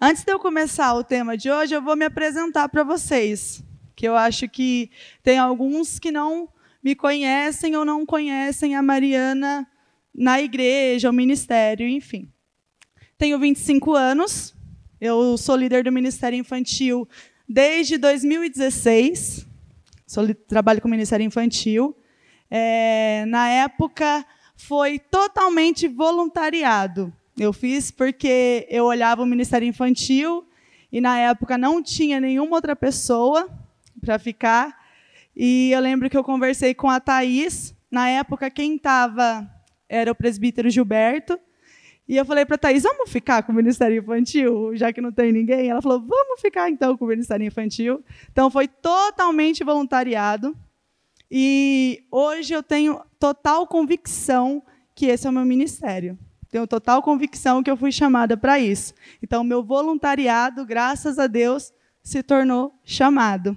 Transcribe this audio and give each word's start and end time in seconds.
Antes 0.00 0.24
de 0.24 0.32
eu 0.32 0.38
começar 0.38 0.94
o 0.94 1.04
tema 1.04 1.36
de 1.36 1.50
hoje, 1.50 1.74
eu 1.74 1.82
vou 1.82 1.96
me 1.96 2.04
apresentar 2.04 2.68
para 2.68 2.82
vocês, 2.82 3.62
que 3.96 4.06
eu 4.06 4.16
acho 4.16 4.48
que 4.48 4.90
tem 5.22 5.38
alguns 5.38 5.98
que 5.98 6.10
não 6.10 6.48
me 6.82 6.94
conhecem 6.94 7.76
ou 7.76 7.84
não 7.84 8.06
conhecem 8.06 8.76
a 8.76 8.82
Mariana 8.82 9.66
na 10.14 10.40
igreja, 10.40 11.10
o 11.10 11.12
ministério, 11.12 11.86
enfim. 11.88 12.30
Tenho 13.16 13.38
25 13.38 13.94
anos, 13.94 14.54
eu 15.00 15.36
sou 15.36 15.56
líder 15.56 15.84
do 15.84 15.92
Ministério 15.92 16.38
Infantil 16.38 17.08
desde 17.48 17.96
2016, 17.98 19.46
sou, 20.06 20.34
trabalho 20.34 20.80
com 20.80 20.88
o 20.88 20.90
Ministério 20.90 21.24
Infantil. 21.24 21.96
É, 22.50 23.24
na 23.26 23.48
época, 23.48 24.24
foi 24.56 24.98
totalmente 24.98 25.86
voluntariado. 25.88 27.12
Eu 27.38 27.52
fiz 27.52 27.90
porque 27.92 28.66
eu 28.68 28.84
olhava 28.84 29.22
o 29.22 29.26
Ministério 29.26 29.66
Infantil 29.66 30.44
e 30.90 31.00
na 31.00 31.18
época 31.18 31.56
não 31.56 31.80
tinha 31.80 32.20
nenhuma 32.20 32.56
outra 32.56 32.74
pessoa 32.74 33.48
para 34.00 34.18
ficar. 34.18 34.76
E 35.36 35.70
eu 35.70 35.80
lembro 35.80 36.10
que 36.10 36.16
eu 36.16 36.24
conversei 36.24 36.74
com 36.74 36.90
a 36.90 36.98
Thaís. 36.98 37.74
Na 37.88 38.08
época, 38.08 38.50
quem 38.50 38.74
estava 38.74 39.48
era 39.88 40.10
o 40.10 40.14
presbítero 40.14 40.68
Gilberto. 40.68 41.38
E 42.08 42.16
eu 42.16 42.24
falei 42.24 42.44
para 42.44 42.56
a 42.56 42.58
Thaís, 42.58 42.82
vamos 42.82 43.10
ficar 43.10 43.42
com 43.42 43.52
o 43.52 43.54
Ministério 43.54 43.98
Infantil, 43.98 44.74
já 44.74 44.92
que 44.92 45.00
não 45.00 45.12
tem 45.12 45.30
ninguém? 45.30 45.68
Ela 45.68 45.82
falou, 45.82 46.00
vamos 46.00 46.40
ficar 46.40 46.68
então 46.70 46.96
com 46.96 47.04
o 47.04 47.08
Ministério 47.08 47.46
Infantil. 47.46 48.02
Então 48.32 48.50
foi 48.50 48.66
totalmente 48.66 49.62
voluntariado. 49.62 50.56
E 51.30 52.02
hoje 52.10 52.54
eu 52.54 52.62
tenho 52.62 53.00
total 53.20 53.66
convicção 53.66 54.62
que 54.94 55.06
esse 55.06 55.26
é 55.26 55.30
o 55.30 55.32
meu 55.32 55.44
ministério. 55.44 56.18
Tenho 56.50 56.66
total 56.66 57.02
convicção 57.02 57.62
que 57.62 57.70
eu 57.70 57.76
fui 57.76 57.92
chamada 57.92 58.36
para 58.36 58.58
isso. 58.58 58.94
Então, 59.22 59.44
meu 59.44 59.62
voluntariado, 59.62 60.64
graças 60.64 61.18
a 61.18 61.26
Deus, 61.26 61.72
se 62.02 62.22
tornou 62.22 62.72
chamado. 62.84 63.56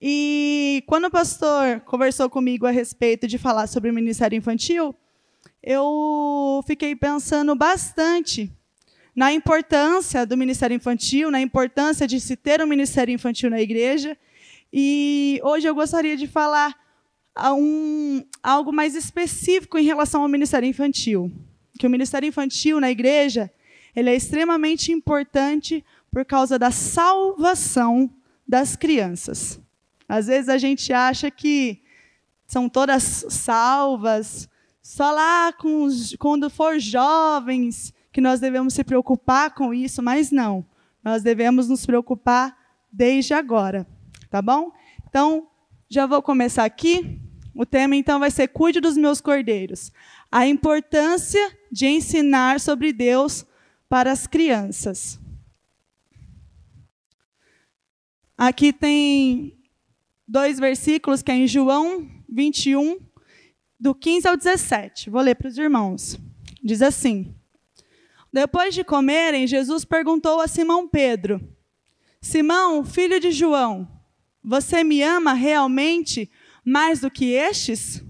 E 0.00 0.82
quando 0.86 1.04
o 1.04 1.10
pastor 1.10 1.80
conversou 1.80 2.30
comigo 2.30 2.66
a 2.66 2.70
respeito 2.70 3.28
de 3.28 3.36
falar 3.36 3.66
sobre 3.66 3.90
o 3.90 3.94
ministério 3.94 4.36
infantil, 4.36 4.94
eu 5.62 6.62
fiquei 6.66 6.96
pensando 6.96 7.54
bastante 7.54 8.50
na 9.14 9.30
importância 9.30 10.24
do 10.24 10.36
ministério 10.36 10.74
infantil, 10.74 11.30
na 11.30 11.42
importância 11.42 12.06
de 12.06 12.18
se 12.18 12.36
ter 12.36 12.62
um 12.62 12.66
ministério 12.66 13.14
infantil 13.14 13.50
na 13.50 13.60
igreja. 13.60 14.16
E 14.72 15.38
hoje 15.44 15.68
eu 15.68 15.74
gostaria 15.74 16.16
de 16.16 16.26
falar 16.26 16.74
um, 17.54 18.24
algo 18.42 18.72
mais 18.72 18.94
específico 18.94 19.76
em 19.78 19.84
relação 19.84 20.22
ao 20.22 20.28
ministério 20.28 20.66
infantil 20.66 21.30
que 21.78 21.86
o 21.86 21.90
ministério 21.90 22.28
infantil 22.28 22.80
na 22.80 22.90
igreja 22.90 23.50
ele 23.94 24.10
é 24.10 24.16
extremamente 24.16 24.90
importante 24.90 25.84
por 26.10 26.24
causa 26.24 26.58
da 26.58 26.70
salvação 26.70 28.10
das 28.46 28.76
crianças. 28.76 29.60
Às 30.08 30.26
vezes 30.26 30.48
a 30.48 30.58
gente 30.58 30.92
acha 30.92 31.30
que 31.30 31.82
são 32.46 32.68
todas 32.68 33.26
salvas, 33.28 34.48
só 34.82 35.10
lá 35.10 35.52
os, 35.64 36.14
quando 36.18 36.50
for 36.50 36.78
jovens 36.78 37.94
que 38.12 38.20
nós 38.20 38.40
devemos 38.40 38.74
se 38.74 38.84
preocupar 38.84 39.54
com 39.54 39.72
isso, 39.72 40.02
mas 40.02 40.30
não. 40.30 40.64
Nós 41.02 41.22
devemos 41.22 41.68
nos 41.68 41.86
preocupar 41.86 42.56
desde 42.90 43.32
agora, 43.32 43.86
tá 44.30 44.42
bom? 44.42 44.70
Então, 45.08 45.46
já 45.88 46.06
vou 46.06 46.20
começar 46.20 46.64
aqui. 46.64 47.18
O 47.54 47.64
tema 47.64 47.96
então 47.96 48.18
vai 48.18 48.30
ser 48.30 48.48
Cuide 48.48 48.80
dos 48.80 48.96
meus 48.96 49.20
cordeiros 49.20 49.92
a 50.32 50.46
importância 50.46 51.54
de 51.72 51.86
ensinar 51.86 52.60
sobre 52.60 52.92
Deus 52.92 53.46
para 53.88 54.12
as 54.12 54.26
crianças. 54.26 55.18
Aqui 58.36 58.74
tem 58.74 59.58
dois 60.28 60.58
versículos 60.58 61.22
que 61.22 61.30
é 61.30 61.34
em 61.34 61.46
João 61.46 62.10
21, 62.28 62.98
do 63.80 63.94
15 63.94 64.28
ao 64.28 64.36
17. 64.36 65.08
Vou 65.08 65.22
ler 65.22 65.34
para 65.34 65.48
os 65.48 65.56
irmãos. 65.56 66.18
Diz 66.62 66.82
assim: 66.82 67.34
Depois 68.30 68.74
de 68.74 68.84
comerem, 68.84 69.46
Jesus 69.46 69.84
perguntou 69.84 70.40
a 70.40 70.48
Simão 70.48 70.86
Pedro: 70.86 71.40
Simão, 72.20 72.84
filho 72.84 73.18
de 73.18 73.30
João, 73.32 73.88
você 74.44 74.84
me 74.84 75.02
ama 75.02 75.32
realmente 75.32 76.30
mais 76.64 77.00
do 77.00 77.10
que 77.10 77.32
estes? 77.32 78.04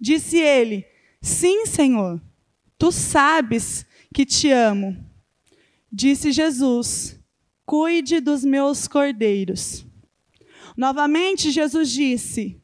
Disse 0.00 0.38
ele: 0.38 0.86
Sim, 1.20 1.66
Senhor, 1.66 2.20
tu 2.82 2.90
sabes 2.90 3.86
que 4.12 4.26
te 4.26 4.50
amo. 4.50 4.96
Disse 5.88 6.32
Jesus: 6.32 7.16
Cuide 7.64 8.18
dos 8.18 8.44
meus 8.44 8.88
cordeiros. 8.88 9.86
Novamente, 10.76 11.52
Jesus 11.52 11.92
disse: 11.92 12.60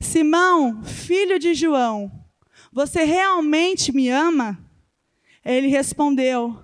Simão, 0.00 0.82
filho 0.82 1.38
de 1.38 1.52
João, 1.52 2.10
você 2.72 3.04
realmente 3.04 3.92
me 3.92 4.08
ama? 4.08 4.58
Ele 5.44 5.66
respondeu: 5.66 6.58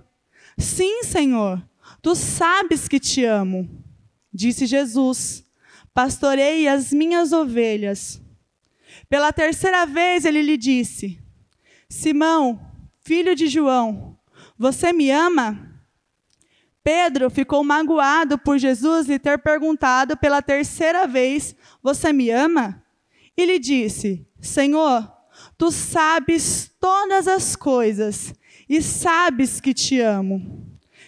Sim, 0.57 1.03
Senhor, 1.03 1.63
tu 2.01 2.15
sabes 2.15 2.87
que 2.87 2.99
te 2.99 3.23
amo. 3.23 3.69
Disse 4.33 4.65
Jesus: 4.65 5.45
Pastorei 5.93 6.67
as 6.67 6.91
minhas 6.91 7.33
ovelhas. 7.33 8.19
Pela 9.07 9.31
terceira 9.31 9.85
vez 9.85 10.25
ele 10.25 10.41
lhe 10.41 10.57
disse: 10.57 11.19
Simão, 11.87 12.68
filho 13.01 13.35
de 13.35 13.47
João, 13.47 14.17
você 14.57 14.91
me 14.91 15.09
ama? 15.11 15.69
Pedro 16.83 17.29
ficou 17.29 17.63
magoado 17.63 18.37
por 18.37 18.57
Jesus 18.57 19.07
lhe 19.07 19.19
ter 19.19 19.37
perguntado 19.39 20.17
pela 20.17 20.41
terceira 20.41 21.05
vez: 21.07 21.55
Você 21.83 22.11
me 22.11 22.29
ama? 22.29 22.83
E 23.37 23.45
lhe 23.45 23.59
disse: 23.59 24.25
Senhor, 24.41 25.11
tu 25.57 25.71
sabes 25.71 26.71
todas 26.79 27.27
as 27.27 27.55
coisas 27.55 28.33
e 28.67 28.81
sabes 28.81 29.59
que 29.59 29.73
te 29.73 29.99
amo. 29.99 30.67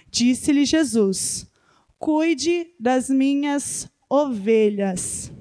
Disse-lhe 0.09 0.65
Jesus: 0.65 1.47
Cuide 1.97 2.67
das 2.79 3.09
minhas 3.09 3.89
ovelhas. 4.09 5.31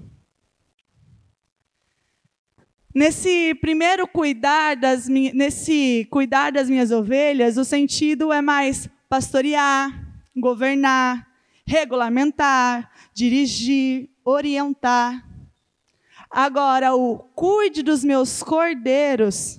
Nesse 3.01 3.55
primeiro 3.55 4.07
cuidar 4.07 4.77
das, 4.77 5.09
nesse 5.09 6.07
cuidar 6.11 6.53
das 6.53 6.69
minhas 6.69 6.91
ovelhas, 6.91 7.57
o 7.57 7.65
sentido 7.65 8.31
é 8.31 8.43
mais 8.43 8.91
pastorear, 9.09 9.91
governar, 10.37 11.27
regulamentar, 11.67 12.93
dirigir, 13.15 14.11
orientar. 14.23 15.27
Agora, 16.31 16.95
o 16.95 17.17
cuide 17.35 17.83
dos 17.83 18.05
meus 18.05 18.43
cordeiros 18.43 19.59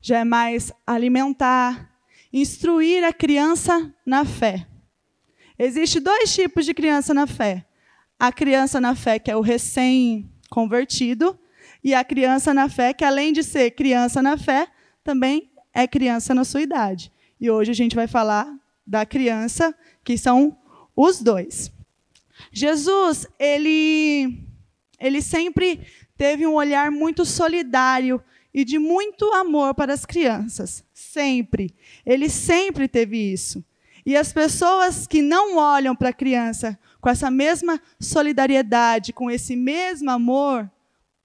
já 0.00 0.20
é 0.20 0.24
mais 0.24 0.72
alimentar, 0.86 1.86
instruir 2.32 3.04
a 3.04 3.12
criança 3.12 3.94
na 4.06 4.24
fé. 4.24 4.66
Existem 5.58 6.00
dois 6.00 6.34
tipos 6.34 6.64
de 6.64 6.72
criança 6.72 7.12
na 7.12 7.26
fé. 7.26 7.66
A 8.18 8.32
criança 8.32 8.80
na 8.80 8.94
fé, 8.94 9.18
que 9.18 9.30
é 9.30 9.36
o 9.36 9.42
recém-convertido, 9.42 11.38
e 11.82 11.94
a 11.94 12.04
criança 12.04 12.52
na 12.52 12.68
fé, 12.68 12.92
que 12.92 13.04
além 13.04 13.32
de 13.32 13.42
ser 13.42 13.70
criança 13.72 14.22
na 14.22 14.36
fé, 14.36 14.68
também 15.02 15.50
é 15.72 15.86
criança 15.86 16.34
na 16.34 16.44
sua 16.44 16.62
idade. 16.62 17.12
E 17.40 17.50
hoje 17.50 17.70
a 17.70 17.74
gente 17.74 17.96
vai 17.96 18.06
falar 18.06 18.52
da 18.86 19.06
criança, 19.06 19.74
que 20.04 20.18
são 20.18 20.56
os 20.94 21.22
dois. 21.22 21.72
Jesus, 22.52 23.26
ele, 23.38 24.42
ele 24.98 25.22
sempre 25.22 25.80
teve 26.16 26.46
um 26.46 26.54
olhar 26.54 26.90
muito 26.90 27.24
solidário 27.24 28.22
e 28.52 28.64
de 28.64 28.78
muito 28.78 29.24
amor 29.32 29.74
para 29.74 29.94
as 29.94 30.04
crianças. 30.04 30.84
Sempre. 30.92 31.74
Ele 32.04 32.28
sempre 32.28 32.88
teve 32.88 33.32
isso. 33.32 33.64
E 34.04 34.16
as 34.16 34.32
pessoas 34.32 35.06
que 35.06 35.22
não 35.22 35.56
olham 35.56 35.94
para 35.94 36.08
a 36.08 36.12
criança 36.12 36.78
com 37.00 37.08
essa 37.08 37.30
mesma 37.30 37.80
solidariedade, 37.98 39.12
com 39.12 39.30
esse 39.30 39.54
mesmo 39.56 40.10
amor, 40.10 40.70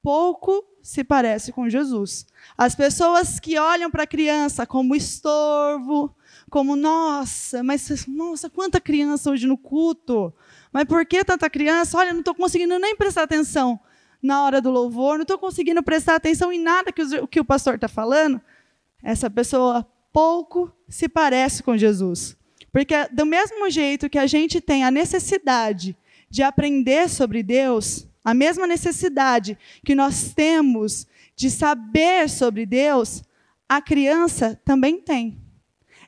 pouco 0.05 0.63
se 0.83 1.03
parece 1.03 1.51
com 1.51 1.67
Jesus. 1.67 2.27
As 2.55 2.75
pessoas 2.75 3.39
que 3.39 3.57
olham 3.57 3.89
para 3.89 4.03
a 4.03 4.07
criança 4.07 4.63
como 4.63 4.95
estorvo, 4.95 6.15
como 6.47 6.75
nossa, 6.75 7.63
mas 7.63 8.05
nossa, 8.07 8.47
quanta 8.47 8.79
criança 8.79 9.31
hoje 9.31 9.47
no 9.47 9.57
culto. 9.57 10.31
Mas 10.71 10.85
por 10.85 11.03
que 11.07 11.23
tanta 11.23 11.49
criança? 11.49 11.97
Olha, 11.97 12.13
não 12.13 12.19
estou 12.19 12.35
conseguindo 12.35 12.77
nem 12.77 12.95
prestar 12.95 13.23
atenção 13.23 13.79
na 14.21 14.43
hora 14.43 14.61
do 14.61 14.69
louvor, 14.69 15.15
não 15.15 15.23
estou 15.23 15.39
conseguindo 15.39 15.81
prestar 15.81 16.13
atenção 16.17 16.53
em 16.53 16.61
nada 16.61 16.91
que 16.91 17.01
o, 17.01 17.27
que 17.27 17.39
o 17.39 17.45
pastor 17.45 17.73
está 17.73 17.87
falando. 17.87 18.39
Essa 19.01 19.27
pessoa 19.27 19.87
pouco 20.13 20.71
se 20.87 21.09
parece 21.09 21.63
com 21.63 21.75
Jesus. 21.75 22.37
Porque 22.71 22.93
do 23.11 23.25
mesmo 23.25 23.71
jeito 23.71 24.07
que 24.07 24.19
a 24.19 24.27
gente 24.27 24.61
tem 24.61 24.83
a 24.83 24.91
necessidade 24.91 25.97
de 26.29 26.43
aprender 26.43 27.09
sobre 27.09 27.41
Deus, 27.41 28.07
a 28.25 28.33
mesma 28.33 28.65
necessidade 28.65 29.55
que 29.85 29.93
nós 29.93 30.33
temos 30.33 31.05
de 31.35 31.51
saber 31.51 32.27
sobre 32.27 32.65
Deus, 32.65 33.23
a 33.69 33.79
criança 33.79 34.59
também 34.65 34.99
tem. 34.99 35.39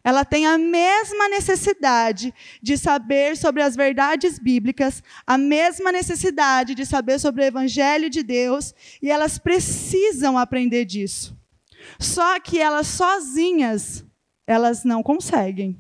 ela 0.04 0.24
tem 0.24 0.46
a 0.46 0.58
mesma 0.58 1.28
necessidade 1.28 2.34
de 2.62 2.78
saber 2.78 3.36
sobre 3.36 3.62
as 3.62 3.76
verdades 3.76 4.40
bíblicas, 4.40 5.04
a 5.26 5.38
mesma 5.38 5.92
necessidade 5.92 6.74
de 6.74 6.86
saber 6.86 7.20
sobre 7.20 7.44
o 7.44 7.46
evangelho 7.46 8.10
de 8.10 8.24
Deus, 8.24 8.74
e 9.02 9.12
elas 9.12 9.38
precisam 9.38 10.38
aprender 10.38 10.86
disso. 10.86 11.38
Só 12.00 12.40
que 12.40 12.58
elas 12.58 12.88
sozinhas, 12.88 14.06
elas 14.46 14.86
não 14.86 15.04
conseguem. 15.04 15.78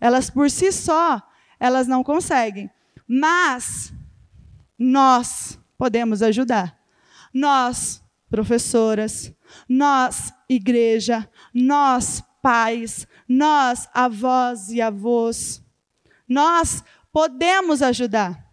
Elas 0.00 0.28
por 0.28 0.50
si 0.50 0.72
só, 0.72 1.22
elas 1.60 1.86
não 1.86 2.02
conseguem. 2.02 2.68
Mas 3.06 3.92
nós 4.76 5.59
podemos 5.80 6.20
ajudar. 6.20 6.78
Nós, 7.32 8.04
professoras, 8.28 9.32
nós, 9.66 10.30
igreja, 10.46 11.26
nós, 11.54 12.22
pais, 12.42 13.06
nós, 13.26 13.88
avós 13.94 14.68
e 14.68 14.82
avós, 14.82 15.64
nós 16.28 16.84
podemos 17.10 17.80
ajudar. 17.80 18.46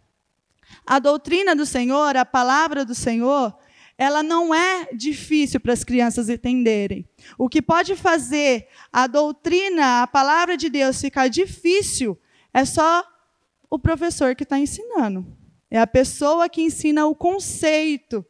A 0.86 1.00
doutrina 1.00 1.54
do 1.54 1.66
Senhor, 1.66 2.16
a 2.16 2.24
palavra 2.24 2.86
do 2.86 2.96
Senhor, 2.96 3.54
ela 3.98 4.24
não 4.24 4.56
é 4.56 4.88
difícil 4.94 5.60
para 5.60 5.74
as 5.74 5.84
crianças 5.84 6.30
entenderem. 6.30 7.06
O 7.38 7.50
que 7.50 7.62
pode 7.62 7.94
fazer 7.98 8.70
a 8.92 9.06
doutrina, 9.06 10.02
a 10.02 10.08
palavra 10.08 10.56
de 10.56 10.70
Deus 10.70 11.02
ficar 11.02 11.28
difícil 11.28 12.18
é 12.54 12.64
só 12.64 13.06
o 13.70 13.78
professor 13.78 14.34
que 14.34 14.44
está 14.44 14.58
ensinando. 14.58 15.37
É 15.70 15.80
a 15.80 15.88
pessoa 15.88 16.48
que 16.48 16.62
ensina 16.62 17.06
o 17.06 17.16
conceito 17.16 18.26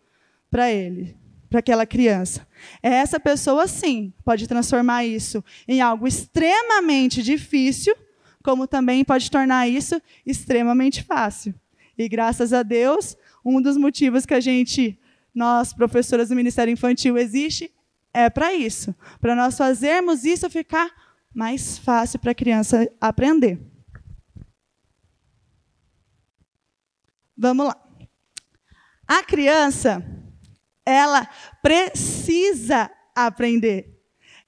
para 0.49 0.71
ele, 0.71 1.15
para 1.49 1.59
aquela 1.59 1.85
criança. 1.85 2.47
É 2.81 2.89
essa 2.89 3.19
pessoa, 3.19 3.67
sim, 3.67 4.13
pode 4.23 4.47
transformar 4.47 5.05
isso 5.05 5.43
em 5.67 5.81
algo 5.81 6.07
extremamente 6.07 7.21
difícil, 7.21 7.95
como 8.43 8.67
também 8.67 9.03
pode 9.03 9.29
tornar 9.29 9.67
isso 9.67 10.01
extremamente 10.25 11.03
fácil. 11.03 11.53
E 11.97 12.07
graças 12.07 12.53
a 12.53 12.63
Deus, 12.63 13.15
um 13.43 13.61
dos 13.61 13.77
motivos 13.77 14.25
que 14.25 14.33
a 14.33 14.39
gente 14.39 14.99
nós, 15.33 15.71
professoras 15.71 16.29
do 16.29 16.35
Ministério 16.35 16.71
Infantil, 16.71 17.17
existe 17.17 17.71
é 18.13 18.29
para 18.29 18.53
isso, 18.55 18.95
para 19.21 19.35
nós 19.35 19.55
fazermos 19.55 20.25
isso 20.25 20.49
ficar 20.49 20.89
mais 21.33 21.77
fácil 21.77 22.17
para 22.17 22.31
a 22.31 22.35
criança 22.35 22.91
aprender. 22.99 23.59
Vamos 27.37 27.67
lá. 27.67 27.77
A 29.07 29.23
criança, 29.23 30.03
ela 30.85 31.25
precisa 31.61 32.89
aprender. 33.15 33.97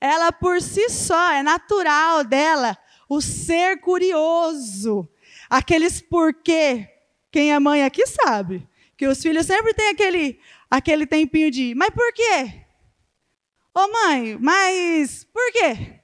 Ela 0.02 0.32
por 0.32 0.62
si 0.62 0.90
só, 0.90 1.32
é 1.32 1.44
natural 1.44 2.24
dela 2.24 2.78
o 3.08 3.22
ser 3.22 3.80
curioso. 3.82 5.08
Aqueles 5.50 6.02
porquê. 6.02 6.88
Quem 7.32 7.54
é 7.54 7.60
mãe 7.60 7.84
aqui 7.84 8.06
sabe. 8.08 8.68
Que 8.98 9.08
os 9.08 9.22
filhos 9.22 9.46
sempre 9.46 9.74
têm 9.74 9.90
aquele, 9.90 10.40
aquele 10.70 11.06
tempinho 11.06 11.52
de, 11.52 11.74
mas 11.76 11.90
por 11.92 12.12
quê? 12.14 12.66
Ô 13.74 13.88
mãe, 13.92 14.38
mas 14.40 15.26
por 15.26 15.52
quê? 15.54 15.99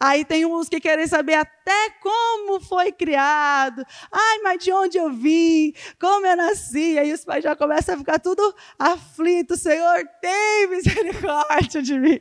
Aí 0.00 0.24
tem 0.24 0.46
uns 0.46 0.68
que 0.68 0.80
querem 0.80 1.06
saber 1.06 1.34
até 1.34 1.90
como 2.00 2.60
foi 2.60 2.92
criado. 2.92 3.84
Ai, 4.12 4.38
mas 4.42 4.62
de 4.62 4.72
onde 4.72 4.96
eu 4.96 5.10
vim? 5.12 5.72
Como 6.00 6.26
eu 6.26 6.36
nasci? 6.36 6.98
Aí 6.98 7.12
os 7.12 7.24
pais 7.24 7.42
já 7.42 7.56
começam 7.56 7.94
a 7.94 7.98
ficar 7.98 8.18
tudo 8.18 8.54
aflitos. 8.78 9.60
Senhor, 9.60 10.08
tem 10.20 10.68
misericórdia 10.70 11.82
de 11.82 11.98
mim. 11.98 12.20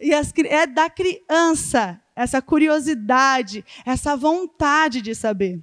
E 0.00 0.14
as, 0.14 0.32
é 0.36 0.66
da 0.66 0.88
criança 0.88 2.00
essa 2.14 2.42
curiosidade, 2.42 3.64
essa 3.84 4.16
vontade 4.16 5.00
de 5.00 5.14
saber. 5.14 5.62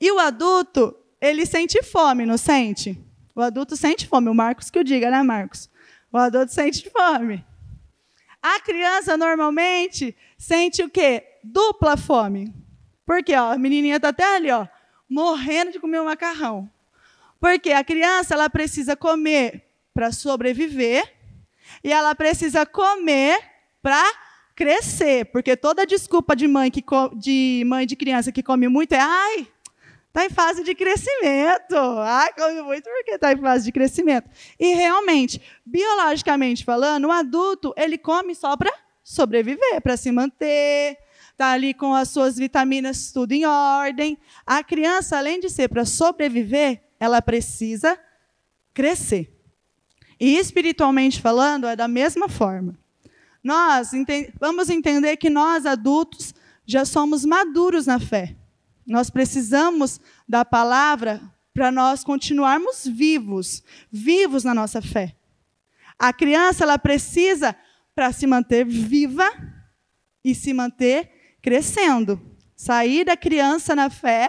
E 0.00 0.10
o 0.10 0.18
adulto, 0.18 0.94
ele 1.20 1.46
sente 1.46 1.82
fome, 1.82 2.26
não 2.26 2.36
sente? 2.36 2.98
O 3.34 3.40
adulto 3.40 3.76
sente 3.76 4.06
fome. 4.06 4.28
O 4.28 4.34
Marcos 4.34 4.70
que 4.70 4.78
o 4.78 4.84
diga, 4.84 5.10
né, 5.10 5.22
Marcos? 5.22 5.70
O 6.12 6.18
adulto 6.18 6.52
sente 6.52 6.90
fome. 6.90 7.44
A 8.46 8.60
criança 8.60 9.16
normalmente 9.16 10.14
sente 10.36 10.82
o 10.82 10.90
quê? 10.90 11.24
Dupla 11.42 11.96
fome. 11.96 12.52
Porque 13.06 13.34
ó, 13.34 13.52
a 13.52 13.56
menininha 13.56 13.96
está 13.96 14.10
até 14.10 14.36
ali, 14.36 14.50
ó, 14.50 14.66
morrendo 15.08 15.72
de 15.72 15.80
comer 15.80 15.98
um 15.98 16.04
macarrão. 16.04 16.70
Porque 17.40 17.72
a 17.72 17.82
criança 17.82 18.34
ela 18.34 18.50
precisa 18.50 18.94
comer 18.94 19.64
para 19.94 20.12
sobreviver 20.12 21.10
e 21.82 21.90
ela 21.90 22.14
precisa 22.14 22.66
comer 22.66 23.40
para 23.80 24.04
crescer, 24.54 25.24
porque 25.32 25.56
toda 25.56 25.86
desculpa 25.86 26.36
de 26.36 26.46
mãe 26.46 26.70
que 26.70 26.84
de 27.16 27.64
mãe 27.66 27.86
de 27.86 27.96
criança 27.96 28.30
que 28.30 28.42
come 28.42 28.68
muito 28.68 28.92
é 28.92 29.00
ai, 29.00 29.48
Está 30.14 30.26
em 30.26 30.30
fase 30.30 30.62
de 30.62 30.76
crescimento. 30.76 31.74
Ai, 31.74 32.32
come 32.34 32.62
muito 32.62 32.88
porque 32.88 33.16
está 33.16 33.32
em 33.32 33.36
fase 33.36 33.64
de 33.64 33.72
crescimento. 33.72 34.30
E 34.60 34.72
realmente, 34.72 35.42
biologicamente 35.66 36.64
falando, 36.64 37.06
o 37.06 37.10
adulto 37.10 37.74
ele 37.76 37.98
come 37.98 38.32
só 38.32 38.56
para 38.56 38.72
sobreviver, 39.02 39.80
para 39.82 39.96
se 39.96 40.12
manter, 40.12 40.96
está 41.32 41.50
ali 41.50 41.74
com 41.74 41.92
as 41.92 42.10
suas 42.10 42.36
vitaminas 42.36 43.10
tudo 43.10 43.32
em 43.32 43.44
ordem. 43.44 44.16
A 44.46 44.62
criança, 44.62 45.18
além 45.18 45.40
de 45.40 45.50
ser 45.50 45.68
para 45.68 45.84
sobreviver, 45.84 46.80
ela 47.00 47.20
precisa 47.20 47.98
crescer. 48.72 49.36
E 50.20 50.38
espiritualmente 50.38 51.20
falando, 51.20 51.66
é 51.66 51.74
da 51.74 51.88
mesma 51.88 52.28
forma. 52.28 52.78
Nós 53.42 53.90
vamos 54.38 54.70
entender 54.70 55.16
que 55.16 55.28
nós 55.28 55.66
adultos 55.66 56.32
já 56.64 56.84
somos 56.84 57.24
maduros 57.24 57.86
na 57.86 57.98
fé. 57.98 58.36
Nós 58.86 59.10
precisamos 59.10 60.00
da 60.28 60.44
palavra 60.44 61.20
para 61.52 61.70
nós 61.70 62.02
continuarmos 62.02 62.86
vivos, 62.86 63.62
vivos 63.90 64.44
na 64.44 64.52
nossa 64.52 64.82
fé. 64.82 65.14
A 65.98 66.12
criança 66.12 66.64
ela 66.64 66.78
precisa 66.78 67.56
para 67.94 68.12
se 68.12 68.26
manter 68.26 68.64
viva 68.66 69.30
e 70.24 70.34
se 70.34 70.52
manter 70.52 71.36
crescendo. 71.40 72.20
Sair 72.56 73.04
da 73.04 73.16
criança 73.16 73.74
na 73.76 73.88
fé 73.88 74.28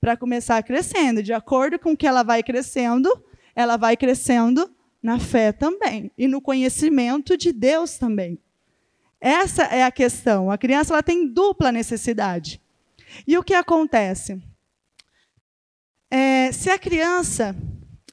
para 0.00 0.16
começar 0.16 0.62
crescendo. 0.62 1.22
De 1.22 1.32
acordo 1.32 1.78
com 1.78 1.96
que 1.96 2.06
ela 2.06 2.22
vai 2.22 2.42
crescendo, 2.42 3.10
ela 3.54 3.76
vai 3.76 3.96
crescendo 3.96 4.70
na 5.02 5.18
fé 5.18 5.52
também 5.52 6.10
e 6.18 6.26
no 6.26 6.40
conhecimento 6.40 7.36
de 7.36 7.52
Deus 7.52 7.96
também. 7.96 8.38
Essa 9.20 9.64
é 9.64 9.84
a 9.84 9.90
questão. 9.90 10.50
A 10.50 10.58
criança 10.58 10.92
ela 10.92 11.02
tem 11.02 11.32
dupla 11.32 11.70
necessidade. 11.70 12.60
E 13.26 13.36
o 13.36 13.42
que 13.42 13.54
acontece? 13.54 14.42
É, 16.10 16.50
se 16.52 16.70
a 16.70 16.78
criança 16.78 17.54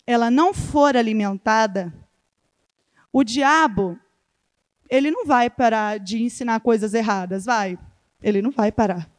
ela 0.05 0.29
não 0.29 0.53
for 0.53 0.97
alimentada, 0.97 1.93
o 3.11 3.23
diabo 3.23 3.99
ele 4.89 5.09
não 5.09 5.25
vai 5.25 5.49
parar 5.49 5.97
de 5.97 6.21
ensinar 6.21 6.59
coisas 6.59 6.93
erradas, 6.93 7.45
vai? 7.45 7.79
Ele 8.21 8.41
não 8.41 8.51
vai 8.51 8.71
parar. 8.71 9.09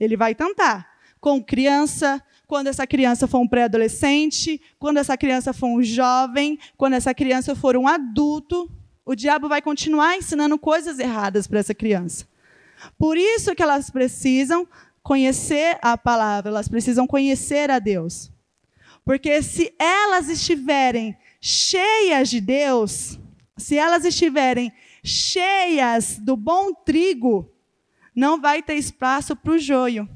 Ele 0.00 0.16
vai 0.16 0.34
tentar. 0.34 0.90
Com 1.20 1.42
criança, 1.42 2.20
quando 2.46 2.66
essa 2.66 2.86
criança 2.86 3.28
for 3.28 3.38
um 3.38 3.46
pré-adolescente, 3.46 4.60
quando 4.78 4.96
essa 4.96 5.16
criança 5.16 5.52
for 5.52 5.68
um 5.68 5.82
jovem, 5.82 6.58
quando 6.76 6.94
essa 6.94 7.14
criança 7.14 7.54
for 7.54 7.76
um 7.76 7.86
adulto, 7.86 8.68
o 9.04 9.14
diabo 9.14 9.48
vai 9.48 9.62
continuar 9.62 10.16
ensinando 10.16 10.58
coisas 10.58 10.98
erradas 10.98 11.46
para 11.46 11.60
essa 11.60 11.74
criança. 11.74 12.26
Por 12.98 13.16
isso 13.16 13.54
que 13.54 13.62
elas 13.62 13.90
precisam 13.90 14.66
conhecer 15.02 15.78
a 15.82 15.98
palavra, 15.98 16.50
elas 16.50 16.68
precisam 16.68 17.06
conhecer 17.06 17.70
a 17.70 17.78
Deus. 17.78 18.30
Porque 19.04 19.42
se 19.42 19.74
elas 19.78 20.28
estiverem 20.28 21.16
cheias 21.40 22.30
de 22.30 22.40
Deus, 22.40 23.18
se 23.56 23.76
elas 23.76 24.04
estiverem 24.04 24.72
cheias 25.02 26.18
do 26.18 26.36
bom 26.36 26.72
trigo, 26.72 27.52
não 28.14 28.40
vai 28.40 28.62
ter 28.62 28.74
espaço 28.74 29.34
para 29.34 29.52
o 29.52 29.58
joio. 29.58 30.08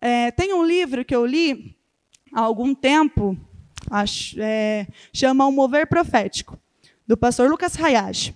É, 0.00 0.30
tem 0.30 0.52
um 0.52 0.64
livro 0.64 1.04
que 1.04 1.14
eu 1.14 1.24
li 1.26 1.76
há 2.32 2.40
algum 2.40 2.74
tempo, 2.74 3.36
acho, 3.90 4.36
é, 4.40 4.86
chama 5.12 5.46
O 5.46 5.52
Mover 5.52 5.88
Profético, 5.88 6.58
do 7.06 7.16
pastor 7.16 7.50
Lucas 7.50 7.76
Hayashi. 7.76 8.34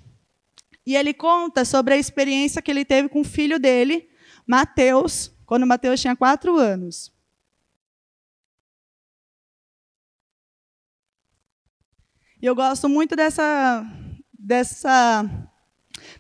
E 0.85 0.97
ele 0.97 1.13
conta 1.13 1.65
sobre 1.65 1.95
a 1.95 1.97
experiência 1.97 2.63
que 2.63 2.71
ele 2.71 2.85
teve 2.85 3.09
com 3.09 3.21
o 3.21 3.25
filho 3.25 3.59
dele, 3.59 4.09
Mateus, 4.47 5.33
quando 5.45 5.67
Mateus 5.67 6.01
tinha 6.01 6.15
quatro 6.15 6.57
anos. 6.57 7.13
E 12.41 12.47
eu 12.47 12.55
gosto 12.55 12.89
muito 12.89 13.17
dessa, 13.17 13.85
dessa, 14.39 15.25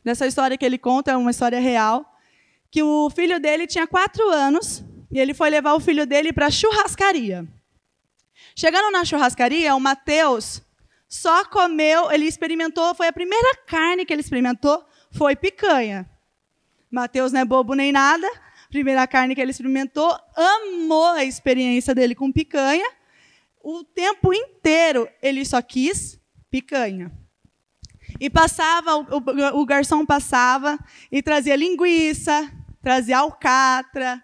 dessa 0.04 0.26
história 0.26 0.56
que 0.56 0.64
ele 0.64 0.78
conta, 0.78 1.12
é 1.12 1.16
uma 1.16 1.30
história 1.30 1.60
real, 1.60 2.04
que 2.70 2.82
o 2.82 3.08
filho 3.10 3.38
dele 3.38 3.66
tinha 3.66 3.86
quatro 3.86 4.28
anos 4.30 4.82
e 5.10 5.18
ele 5.18 5.34
foi 5.34 5.50
levar 5.50 5.74
o 5.74 5.80
filho 5.80 6.06
dele 6.06 6.32
para 6.32 6.46
a 6.46 6.50
churrascaria. 6.50 7.46
Chegando 8.56 8.90
na 8.90 9.04
churrascaria, 9.04 9.74
o 9.74 9.80
Mateus 9.80 10.62
só 11.08 11.44
comeu, 11.44 12.10
ele 12.10 12.24
experimentou, 12.24 12.94
foi 12.94 13.06
a 13.06 13.12
primeira 13.12 13.54
carne 13.66 14.04
que 14.04 14.12
ele 14.12 14.22
experimentou, 14.22 14.84
foi 15.12 15.36
picanha. 15.36 16.10
Mateus 16.90 17.32
não 17.32 17.40
é 17.40 17.44
bobo 17.44 17.74
nem 17.74 17.92
nada. 17.92 18.28
Primeira 18.68 19.06
carne 19.06 19.34
que 19.34 19.40
ele 19.40 19.50
experimentou, 19.50 20.16
amou 20.34 21.06
a 21.06 21.24
experiência 21.24 21.94
dele 21.94 22.14
com 22.14 22.32
picanha. 22.32 22.86
O 23.62 23.84
tempo 23.84 24.32
inteiro 24.32 25.08
ele 25.22 25.44
só 25.44 25.60
quis 25.62 26.20
picanha. 26.50 27.12
E 28.20 28.30
passava, 28.30 28.96
o, 28.96 29.60
o, 29.60 29.66
garçom 29.66 30.06
passava 30.06 30.78
e 31.10 31.22
trazia 31.22 31.56
linguiça, 31.56 32.50
trazia 32.80 33.18
alcatra. 33.18 34.22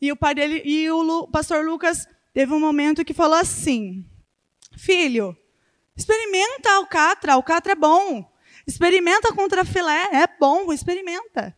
E 0.00 0.10
o 0.10 0.16
pai 0.16 0.34
dele 0.34 0.62
e 0.64 0.90
o, 0.90 1.00
o 1.00 1.28
pastor 1.28 1.64
Lucas 1.64 2.06
teve 2.34 2.52
um 2.52 2.60
momento 2.60 3.04
que 3.04 3.14
falou 3.14 3.38
assim: 3.38 4.04
Filho, 4.76 5.36
experimenta 5.96 6.72
alcatra, 6.72 7.34
alcatra 7.34 7.72
é 7.72 7.76
bom. 7.76 8.30
Experimenta 8.66 9.32
contra 9.32 9.64
filé, 9.64 10.08
é 10.12 10.26
bom, 10.38 10.72
experimenta. 10.72 11.56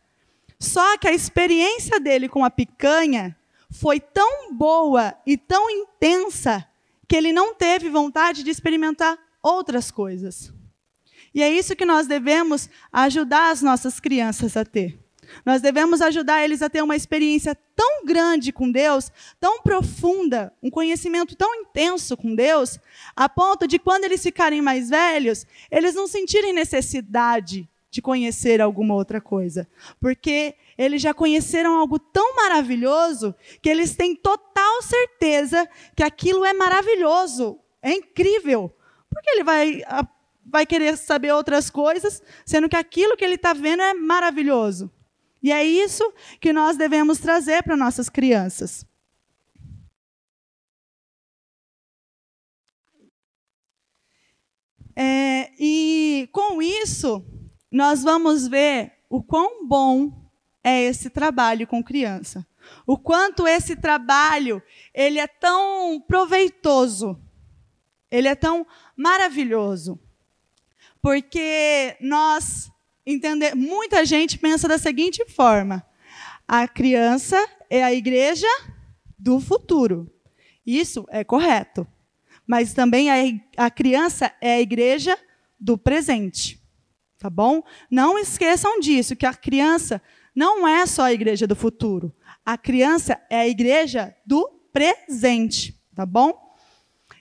Só 0.59 0.97
que 0.97 1.07
a 1.07 1.13
experiência 1.13 1.99
dele 1.99 2.29
com 2.29 2.43
a 2.43 2.49
picanha 2.49 3.35
foi 3.69 3.99
tão 3.99 4.53
boa 4.53 5.15
e 5.25 5.37
tão 5.37 5.69
intensa 5.69 6.65
que 7.07 7.15
ele 7.15 7.33
não 7.33 7.53
teve 7.53 7.89
vontade 7.89 8.43
de 8.43 8.49
experimentar 8.49 9.17
outras 9.43 9.91
coisas. 9.91 10.51
E 11.33 11.43
é 11.43 11.51
isso 11.51 11.75
que 11.75 11.85
nós 11.85 12.07
devemos 12.07 12.69
ajudar 12.91 13.51
as 13.51 13.61
nossas 13.61 13.99
crianças 13.99 14.55
a 14.55 14.63
ter. 14.63 14.97
Nós 15.45 15.61
devemos 15.61 16.01
ajudar 16.01 16.43
eles 16.43 16.61
a 16.61 16.69
ter 16.69 16.81
uma 16.81 16.95
experiência 16.95 17.57
tão 17.75 18.05
grande 18.05 18.51
com 18.51 18.71
Deus, 18.71 19.11
tão 19.39 19.61
profunda, 19.61 20.53
um 20.61 20.69
conhecimento 20.69 21.35
tão 21.35 21.53
intenso 21.55 22.15
com 22.15 22.33
Deus, 22.33 22.79
a 23.15 23.27
ponto 23.27 23.67
de 23.67 23.77
quando 23.77 24.05
eles 24.05 24.23
ficarem 24.23 24.61
mais 24.61 24.89
velhos, 24.89 25.45
eles 25.69 25.93
não 25.93 26.07
sentirem 26.07 26.53
necessidade 26.53 27.67
de 27.95 28.01
conhecer 28.01 28.59
alguma 28.59 28.93
outra 28.93 29.21
coisa, 29.21 29.65
porque 30.01 30.55
eles 30.77 31.01
já 31.01 31.13
conheceram 31.13 31.77
algo 31.77 31.97
tão 31.97 32.35
maravilhoso 32.35 33.33
que 33.61 33.69
eles 33.69 33.95
têm 33.95 34.13
total 34.13 34.81
certeza 34.81 35.65
que 35.95 36.03
aquilo 36.03 36.43
é 36.43 36.51
maravilhoso, 36.51 37.57
é 37.81 37.93
incrível. 37.93 38.75
Porque 39.09 39.29
ele 39.29 39.45
vai, 39.45 39.81
vai 40.45 40.65
querer 40.65 40.97
saber 40.97 41.31
outras 41.31 41.69
coisas, 41.69 42.21
sendo 42.45 42.67
que 42.67 42.75
aquilo 42.75 43.15
que 43.15 43.23
ele 43.23 43.35
está 43.35 43.53
vendo 43.53 43.81
é 43.81 43.93
maravilhoso. 43.93 44.91
E 45.41 45.53
é 45.53 45.63
isso 45.63 46.03
que 46.41 46.51
nós 46.51 46.75
devemos 46.75 47.17
trazer 47.19 47.63
para 47.63 47.77
nossas 47.77 48.09
crianças. 48.09 48.85
É, 54.93 55.49
e 55.57 56.27
com 56.33 56.61
isso, 56.61 57.25
nós 57.75 58.03
vamos 58.03 58.47
ver 58.47 58.93
o 59.09 59.21
quão 59.21 59.67
bom 59.67 60.09
é 60.63 60.83
esse 60.83 61.09
trabalho 61.09 61.67
com 61.67 61.83
criança. 61.83 62.47
O 62.87 62.97
quanto 62.97 63.45
esse 63.45 63.75
trabalho 63.75 64.63
ele 64.93 65.19
é 65.19 65.27
tão 65.27 65.99
proveitoso, 66.07 67.19
ele 68.09 68.29
é 68.29 68.33
tão 68.33 68.65
maravilhoso. 68.95 69.99
Porque 71.01 71.97
nós 71.99 72.71
entender. 73.05 73.53
Muita 73.53 74.05
gente 74.05 74.39
pensa 74.39 74.69
da 74.69 74.77
seguinte 74.77 75.25
forma: 75.25 75.85
a 76.47 76.69
criança 76.69 77.45
é 77.69 77.83
a 77.83 77.93
igreja 77.93 78.47
do 79.19 79.37
futuro. 79.41 80.09
Isso 80.65 81.05
é 81.09 81.25
correto. 81.25 81.85
Mas 82.47 82.73
também 82.73 83.11
a, 83.11 83.65
a 83.65 83.69
criança 83.69 84.33
é 84.39 84.53
a 84.53 84.61
igreja 84.61 85.19
do 85.59 85.77
presente. 85.77 86.63
Tá 87.25 87.29
bom? 87.31 87.63
Não 87.89 88.19
esqueçam 88.19 88.79
disso, 88.79 89.15
que 89.15 89.25
a 89.25 89.33
criança 89.33 89.99
não 90.35 90.67
é 90.67 90.85
só 90.85 91.05
a 91.05 91.11
igreja 91.11 91.47
do 91.47 91.55
futuro. 91.55 92.15
A 92.45 92.55
criança 92.55 93.19
é 93.31 93.39
a 93.39 93.47
igreja 93.47 94.15
do 94.23 94.47
presente, 94.71 95.75
tá 95.95 96.05
bom? 96.05 96.55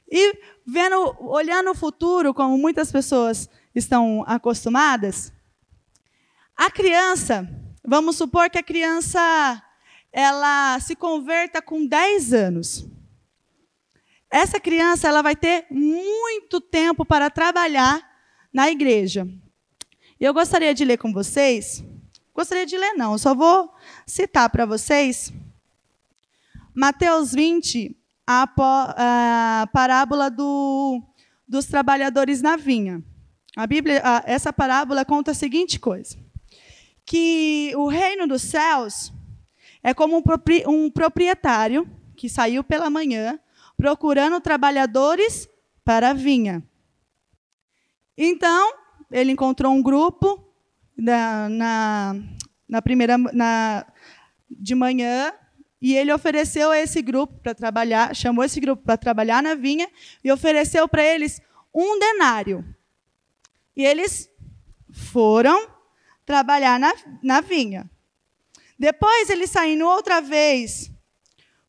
E 0.06 0.38
vendo, 0.66 1.16
olhando 1.20 1.70
o 1.70 1.74
futuro, 1.74 2.34
como 2.34 2.58
muitas 2.58 2.92
pessoas 2.92 3.48
estão 3.74 4.22
acostumadas, 4.26 5.32
a 6.54 6.70
criança, 6.70 7.48
vamos 7.82 8.16
supor 8.16 8.50
que 8.50 8.58
a 8.58 8.62
criança 8.62 9.18
ela 10.12 10.78
se 10.80 10.94
converta 10.94 11.62
com 11.62 11.86
10 11.86 12.34
anos. 12.34 12.86
Essa 14.30 14.60
criança 14.60 15.08
ela 15.08 15.22
vai 15.22 15.34
ter 15.34 15.64
muito 15.70 16.60
tempo 16.60 17.06
para 17.06 17.30
trabalhar 17.30 18.06
na 18.52 18.70
igreja. 18.70 19.26
E 20.20 20.24
eu 20.24 20.32
gostaria 20.32 20.74
de 20.74 20.84
ler 20.84 20.98
com 20.98 21.12
vocês. 21.12 21.84
Gostaria 22.34 22.66
de 22.66 22.76
ler, 22.76 22.94
não, 22.94 23.16
só 23.16 23.34
vou 23.34 23.72
citar 24.06 24.50
para 24.50 24.66
vocês. 24.66 25.32
Mateus 26.74 27.32
20, 27.32 27.96
a, 28.26 29.68
parábola 29.72 30.30
do, 30.30 31.02
dos 31.46 31.66
trabalhadores 31.66 32.42
na 32.42 32.56
vinha. 32.56 33.02
A 33.56 33.66
Bíblia, 33.66 34.02
essa 34.26 34.52
parábola 34.52 35.04
conta 35.04 35.30
a 35.30 35.34
seguinte 35.34 35.78
coisa: 35.78 36.16
que 37.06 37.72
o 37.76 37.86
reino 37.86 38.26
dos 38.26 38.42
céus 38.42 39.12
é 39.82 39.94
como 39.94 40.22
um 40.66 40.90
proprietário 40.90 41.88
que 42.16 42.28
saiu 42.28 42.64
pela 42.64 42.90
manhã 42.90 43.38
procurando 43.76 44.40
trabalhadores 44.40 45.48
para 45.84 46.10
a 46.10 46.14
vinha. 46.14 46.62
Então, 48.16 48.83
ele 49.14 49.30
encontrou 49.30 49.72
um 49.72 49.80
grupo 49.80 50.44
na, 50.96 51.48
na, 51.48 52.16
na 52.68 52.82
primeira 52.82 53.16
na, 53.16 53.86
de 54.50 54.74
manhã 54.74 55.32
e 55.80 55.94
ele 55.94 56.12
ofereceu 56.12 56.72
a 56.72 56.78
esse 56.80 57.00
grupo 57.00 57.38
para 57.40 57.54
trabalhar, 57.54 58.12
chamou 58.16 58.44
esse 58.44 58.58
grupo 58.58 58.82
para 58.82 58.96
trabalhar 58.96 59.40
na 59.40 59.54
vinha 59.54 59.88
e 60.24 60.32
ofereceu 60.32 60.88
para 60.88 61.04
eles 61.04 61.40
um 61.72 61.96
denário. 61.96 62.64
E 63.76 63.84
eles 63.84 64.28
foram 64.90 65.68
trabalhar 66.26 66.80
na, 66.80 66.92
na 67.22 67.40
vinha. 67.40 67.88
Depois, 68.76 69.30
ele 69.30 69.46
saindo 69.46 69.86
outra 69.86 70.20
vez, 70.20 70.90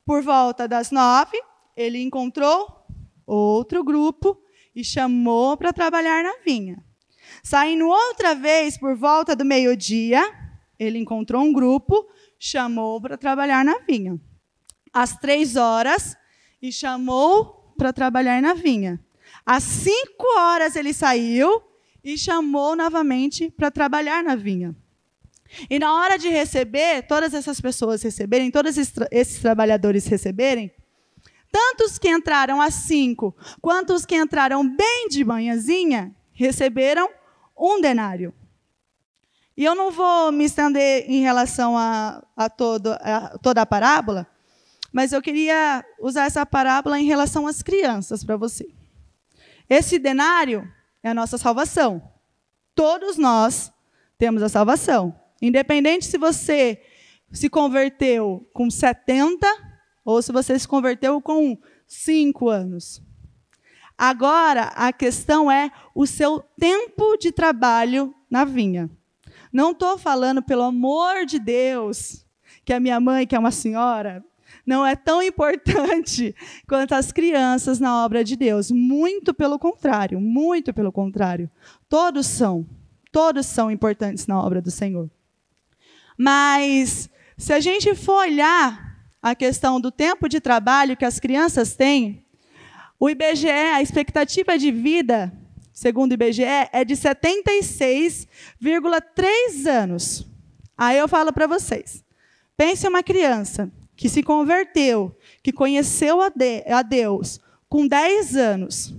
por 0.04 0.24
volta 0.24 0.68
das 0.68 0.90
nove, 0.90 1.40
ele 1.78 2.02
encontrou 2.02 2.88
outro 3.24 3.84
grupo 3.84 4.42
e 4.76 4.84
chamou 4.84 5.56
para 5.56 5.72
trabalhar 5.72 6.24
na 6.24 6.38
vinha. 6.44 6.85
Saindo 7.46 7.88
outra 7.88 8.34
vez, 8.34 8.76
por 8.76 8.96
volta 8.96 9.36
do 9.36 9.46
meio-dia, 9.46 10.20
ele 10.80 10.98
encontrou 10.98 11.44
um 11.44 11.54
grupo, 11.54 12.10
chamou 12.40 13.00
para 13.00 13.20
trabalhar 13.20 13.64
na 13.64 13.78
vinha. 13.88 14.20
Às 14.92 15.16
três 15.20 15.56
horas, 15.56 16.18
e 16.60 16.72
chamou 16.72 17.72
para 17.78 17.94
trabalhar 17.94 18.42
na 18.42 18.56
vinha. 18.56 19.00
Às 19.46 19.62
cinco 19.62 20.26
horas 20.40 20.76
ele 20.76 20.92
saiu 20.92 21.62
e 22.04 22.18
chamou 22.18 22.76
novamente 22.76 23.52
para 23.52 23.70
trabalhar 23.70 24.24
na 24.24 24.36
vinha. 24.36 24.76
E 25.70 25.78
na 25.78 25.94
hora 25.94 26.18
de 26.18 26.28
receber, 26.30 27.04
todas 27.04 27.36
essas 27.36 27.62
pessoas 27.62 28.02
receberem, 28.02 28.50
todos 28.50 28.76
esses, 28.76 28.92
tra 28.92 29.08
esses 29.12 29.40
trabalhadores 29.40 30.08
receberem, 30.08 30.72
tantos 31.52 32.00
que 32.00 32.10
entraram 32.10 32.60
às 32.60 32.74
cinco, 32.74 33.36
quanto 33.62 33.94
os 33.94 34.04
que 34.04 34.16
entraram 34.16 34.68
bem 34.68 35.08
de 35.10 35.24
manhãzinha, 35.24 36.12
receberam 36.34 37.08
um 37.58 37.80
denário. 37.80 38.34
E 39.58 39.64
eu 39.64 39.74
não 39.74 39.90
vou 39.90 40.32
me 40.32 40.44
estender 40.44 41.10
em 41.10 41.22
relação 41.22 41.78
a, 41.78 42.26
a, 42.36 42.50
todo, 42.50 42.94
a 43.00 43.38
toda 43.42 43.62
a 43.62 43.66
parábola, 43.66 44.28
mas 44.92 45.14
eu 45.14 45.22
queria 45.22 45.84
usar 46.00 46.26
essa 46.26 46.46
parábola 46.46 47.00
em 47.00 47.06
relação 47.06 47.48
às 47.48 47.62
crianças 47.62 48.24
para 48.24 48.36
você. 48.36 48.68
Esse 49.70 49.98
denário 49.98 50.70
é 51.02 51.10
a 51.10 51.14
nossa 51.14 51.38
salvação. 51.38 52.02
Todos 52.74 53.18
nós 53.18 53.72
temos 54.18 54.44
a 54.44 54.50
salvação. 54.50 55.18
Independente 55.42 56.06
se 56.06 56.18
você 56.18 56.82
se 57.32 57.50
converteu 57.50 58.48
com 58.54 58.70
70 58.70 59.48
ou 60.04 60.22
se 60.22 60.32
você 60.32 60.58
se 60.58 60.68
converteu 60.68 61.22
com 61.22 61.58
5 61.88 62.50
anos. 62.50 63.02
Agora, 63.98 64.74
a 64.76 64.92
questão 64.92 65.50
é 65.50 65.72
o 65.94 66.06
seu 66.06 66.44
tempo 66.60 67.18
de 67.18 67.32
trabalho 67.32 68.14
na 68.30 68.44
vinha. 68.44 68.90
Não 69.52 69.72
estou 69.72 69.98
falando, 69.98 70.42
pelo 70.42 70.64
amor 70.64 71.26
de 71.26 71.40
Deus, 71.40 72.26
que 72.66 72.74
a 72.74 72.80
minha 72.80 73.00
mãe, 73.00 73.26
que 73.26 73.36
é 73.36 73.40
uma 73.40 73.52
senhora, 73.52 74.24
não 74.66 74.86
é 74.86 74.96
tão 74.96 75.22
importante 75.22 76.36
quanto 76.68 76.94
as 76.94 77.12
crianças 77.12 77.80
na 77.80 78.04
obra 78.04 78.24
de 78.24 78.36
Deus. 78.36 78.70
Muito 78.70 79.34
pelo 79.34 79.58
contrário, 79.58 80.20
muito 80.20 80.74
pelo 80.74 80.92
contrário. 80.92 81.50
Todos 81.88 82.28
são, 82.28 82.66
todos 83.12 83.46
são 83.46 83.72
importantes 83.72 84.28
na 84.28 84.42
obra 84.42 84.62
do 84.62 84.72
Senhor. 84.72 85.10
Mas 86.18 87.10
se 87.38 87.54
a 87.54 87.60
gente 87.60 87.94
for 87.96 88.26
olhar 88.26 88.98
a 89.22 89.36
questão 89.36 89.80
do 89.80 89.92
tempo 89.92 90.28
de 90.28 90.40
trabalho 90.40 90.98
que 90.98 91.06
as 91.06 91.20
crianças 91.20 91.76
têm, 91.76 92.25
o 93.06 93.10
IBGE, 93.10 93.48
a 93.48 93.82
expectativa 93.84 94.58
de 94.58 94.72
vida, 94.72 95.32
segundo 95.72 96.10
o 96.10 96.16
IBGE, 96.16 96.44
é 96.44 96.84
de 96.84 96.96
76,3 96.96 99.68
anos. 99.68 100.28
Aí 100.76 100.98
eu 100.98 101.08
falo 101.08 101.32
para 101.32 101.46
vocês. 101.46 102.04
Pense 102.58 102.88
uma 102.88 103.04
criança 103.04 103.72
que 103.96 104.10
se 104.10 104.24
converteu, 104.24 105.16
que 105.44 105.54
conheceu 105.54 106.20
a, 106.20 106.30
de, 106.30 106.64
a 106.68 106.82
Deus 106.82 107.40
com 107.70 107.86
10 107.86 108.38
anos. 108.38 108.92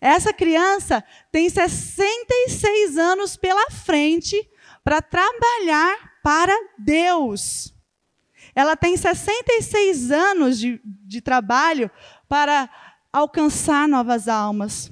Essa 0.00 0.32
criança 0.32 1.02
tem 1.32 1.50
66 1.50 2.96
anos 2.96 3.36
pela 3.36 3.68
frente 3.72 4.48
para 4.84 5.02
trabalhar 5.02 6.20
para 6.22 6.56
Deus. 6.78 7.74
Ela 8.54 8.76
tem 8.76 8.96
66 8.96 10.12
anos 10.12 10.56
de, 10.56 10.80
de 10.84 11.20
trabalho 11.20 11.90
para 12.28 12.70
alcançar 13.14 13.86
novas 13.86 14.26
almas, 14.26 14.90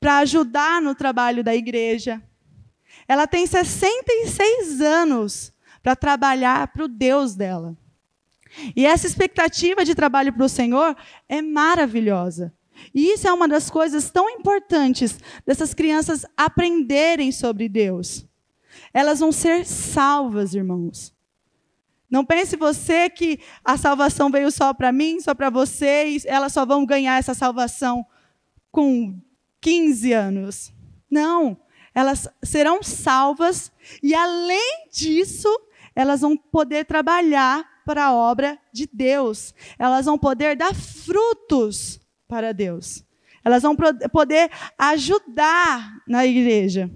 para 0.00 0.18
ajudar 0.18 0.82
no 0.82 0.96
trabalho 0.96 1.44
da 1.44 1.54
igreja. 1.54 2.20
Ela 3.06 3.24
tem 3.24 3.46
66 3.46 4.80
anos 4.80 5.52
para 5.80 5.94
trabalhar 5.94 6.66
para 6.68 6.84
o 6.84 6.88
Deus 6.88 7.36
dela. 7.36 7.76
E 8.74 8.84
essa 8.84 9.06
expectativa 9.06 9.84
de 9.84 9.94
trabalho 9.94 10.32
para 10.32 10.44
o 10.44 10.48
Senhor 10.48 10.96
é 11.28 11.40
maravilhosa. 11.40 12.52
E 12.92 13.12
isso 13.12 13.28
é 13.28 13.32
uma 13.32 13.46
das 13.46 13.70
coisas 13.70 14.10
tão 14.10 14.28
importantes 14.28 15.18
dessas 15.46 15.72
crianças 15.72 16.26
aprenderem 16.36 17.30
sobre 17.30 17.68
Deus. 17.68 18.26
Elas 18.92 19.20
vão 19.20 19.30
ser 19.30 19.64
salvas, 19.64 20.52
irmãos. 20.52 21.14
Não 22.12 22.26
pense 22.26 22.56
você 22.56 23.08
que 23.08 23.40
a 23.64 23.78
salvação 23.78 24.30
veio 24.30 24.52
só 24.52 24.74
para 24.74 24.92
mim, 24.92 25.18
só 25.18 25.34
para 25.34 25.48
vocês, 25.48 26.26
elas 26.26 26.52
só 26.52 26.66
vão 26.66 26.84
ganhar 26.84 27.18
essa 27.18 27.32
salvação 27.32 28.04
com 28.70 29.18
15 29.62 30.12
anos. 30.12 30.74
Não, 31.10 31.56
elas 31.94 32.28
serão 32.44 32.82
salvas 32.82 33.72
e 34.02 34.14
além 34.14 34.90
disso, 34.92 35.48
elas 35.96 36.20
vão 36.20 36.36
poder 36.36 36.84
trabalhar 36.84 37.66
para 37.86 38.04
a 38.04 38.14
obra 38.14 38.58
de 38.70 38.86
Deus. 38.92 39.54
Elas 39.78 40.04
vão 40.04 40.18
poder 40.18 40.54
dar 40.54 40.74
frutos 40.74 41.98
para 42.28 42.52
Deus. 42.52 43.02
Elas 43.42 43.62
vão 43.62 43.74
poder 44.12 44.50
ajudar 44.76 45.96
na 46.06 46.26
igreja. 46.26 46.90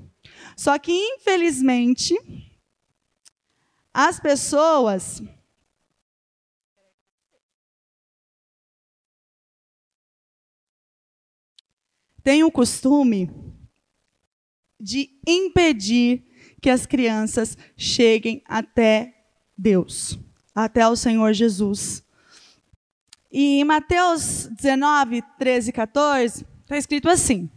Só 0.55 0.79
que, 0.79 0.93
infelizmente, 0.93 2.15
as 3.99 4.21
pessoas 4.21 5.23
têm 12.23 12.45
o 12.45 12.53
costume 12.53 13.31
de 14.79 15.19
impedir 15.27 16.23
que 16.61 16.69
as 16.69 16.85
crianças 16.85 17.57
cheguem 17.75 18.43
até 18.45 19.15
Deus, 19.57 20.19
até 20.55 20.87
o 20.87 20.95
Senhor 20.95 21.33
Jesus. 21.33 22.05
E 23.33 23.61
em 23.61 23.65
Mateus 23.65 24.47
19, 24.61 25.23
13 25.39 25.71
e 25.71 25.73
14, 25.73 26.47
está 26.65 26.77
escrito 26.77 27.09
assim: 27.09 27.51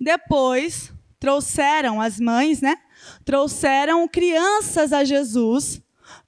Depois 0.00 0.92
trouxeram 1.18 2.00
as 2.00 2.20
mães, 2.20 2.60
né? 2.60 2.83
Trouxeram 3.24 4.06
crianças 4.08 4.92
a 4.92 5.04
Jesus 5.04 5.82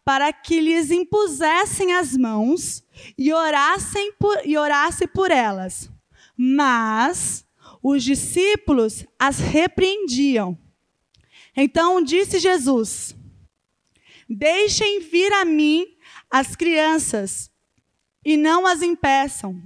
para 0.04 0.33
que 0.33 0.61
lhes 0.61 0.90
impusessem 0.90 1.92
as 1.92 2.16
mãos 2.16 2.85
e 3.18 3.33
orassem 3.33 4.12
por, 4.12 4.40
e 4.45 4.56
orasse 4.56 5.06
por 5.06 5.30
elas. 5.30 5.90
Mas 6.37 7.45
os 7.83 8.02
discípulos 8.02 9.04
as 9.18 9.38
repreendiam. 9.38 10.56
Então 11.56 12.02
disse 12.02 12.38
Jesus: 12.38 13.16
Deixem 14.28 15.00
vir 15.00 15.33
a 15.33 15.45
mim 15.45 15.87
as 16.30 16.54
crianças 16.54 17.50
e 18.25 18.37
não 18.37 18.66
as 18.66 18.83
impeçam, 18.83 19.62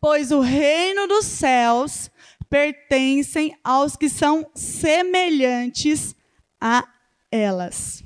pois 0.00 0.30
o 0.30 0.40
reino 0.40 1.06
dos 1.06 1.24
céus 1.24 2.10
pertencem 2.48 3.56
aos 3.62 3.96
que 3.96 4.08
são 4.08 4.50
semelhantes 4.54 6.14
a 6.60 6.86
elas. 7.30 8.02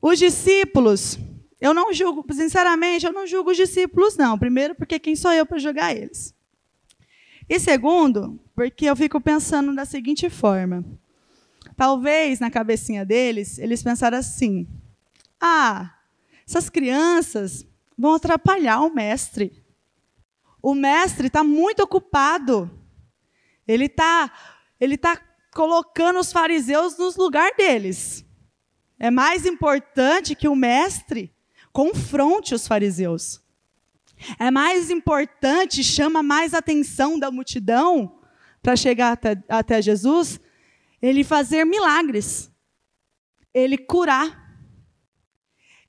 Os 0.00 0.18
discípulos, 0.18 1.18
eu 1.60 1.74
não 1.74 1.92
julgo, 1.92 2.24
sinceramente, 2.32 3.04
eu 3.04 3.12
não 3.12 3.26
julgo 3.26 3.50
os 3.50 3.56
discípulos, 3.56 4.16
não. 4.16 4.38
Primeiro, 4.38 4.74
porque 4.74 4.98
quem 4.98 5.16
sou 5.16 5.32
eu 5.32 5.44
para 5.44 5.58
julgar 5.58 5.96
eles? 5.96 6.34
E 7.48 7.58
segundo, 7.58 8.38
porque 8.54 8.84
eu 8.84 8.94
fico 8.94 9.20
pensando 9.20 9.74
da 9.74 9.84
seguinte 9.84 10.28
forma. 10.28 10.84
Talvez 11.76 12.40
na 12.40 12.50
cabecinha 12.50 13.04
deles, 13.04 13.58
eles 13.58 13.82
pensaram 13.82 14.18
assim: 14.18 14.66
ah, 15.40 15.94
essas 16.46 16.68
crianças 16.68 17.66
vão 17.96 18.14
atrapalhar 18.14 18.80
o 18.80 18.94
mestre. 18.94 19.64
O 20.62 20.74
mestre 20.74 21.28
está 21.28 21.44
muito 21.44 21.82
ocupado. 21.82 22.70
Ele 23.66 23.86
está 23.86 24.32
ele 24.80 24.96
tá 24.96 25.20
colocando 25.52 26.20
os 26.20 26.32
fariseus 26.32 26.96
nos 26.96 27.16
lugar 27.16 27.50
deles. 27.56 28.24
É 28.98 29.10
mais 29.10 29.46
importante 29.46 30.34
que 30.34 30.48
o 30.48 30.56
mestre 30.56 31.32
confronte 31.72 32.54
os 32.54 32.66
fariseus. 32.66 33.40
É 34.38 34.50
mais 34.50 34.90
importante, 34.90 35.84
chama 35.84 36.22
mais 36.22 36.54
atenção 36.54 37.18
da 37.18 37.30
multidão 37.30 38.20
para 38.62 38.74
chegar 38.74 39.12
até, 39.12 39.36
até 39.48 39.80
Jesus, 39.80 40.40
ele 41.00 41.22
fazer 41.22 41.64
milagres, 41.64 42.50
ele 43.54 43.78
curar 43.78 44.37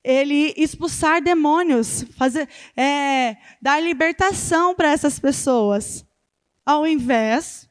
ele 0.02 0.54
expulsar 0.56 1.22
demônios, 1.22 2.04
fazer, 2.16 2.48
é, 2.76 3.36
dar 3.60 3.80
libertação 3.80 4.74
para 4.74 4.90
essas 4.90 5.18
pessoas, 5.18 6.06
ao 6.64 6.86
invés 6.86 7.68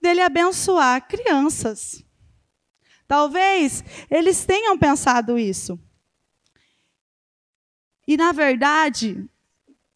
dele 0.00 0.20
abençoar 0.20 1.06
crianças. 1.06 2.04
Talvez 3.06 3.84
eles 4.10 4.44
tenham 4.44 4.76
pensado 4.76 5.38
isso. 5.38 5.78
E, 8.06 8.16
na 8.16 8.32
verdade, 8.32 9.24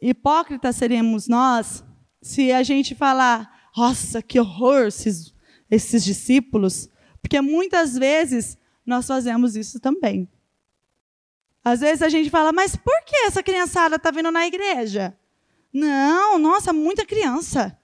hipócritas 0.00 0.76
seremos 0.76 1.26
nós 1.26 1.85
se 2.22 2.52
a 2.52 2.62
gente 2.62 2.94
falar, 2.94 3.70
nossa, 3.76 4.22
que 4.22 4.38
horror 4.38 4.87
esses, 4.87 5.35
esses 5.70 6.05
discípulos, 6.05 6.88
porque 7.20 7.40
muitas 7.40 7.96
vezes 7.96 8.57
nós 8.85 9.07
fazemos 9.07 9.57
isso 9.57 9.81
também. 9.81 10.29
Às 11.66 11.81
vezes 11.81 12.00
a 12.00 12.09
gente 12.09 12.31
fala, 12.31 12.52
mas 12.52 12.76
por 12.76 12.94
que 13.05 13.16
essa 13.26 13.42
criançada 13.42 13.96
está 13.96 14.12
vindo 14.12 14.31
na 14.31 14.46
igreja? 14.46 15.18
Não, 15.72 16.38
nossa, 16.38 16.72
muita 16.72 17.05
criança. 17.05 17.76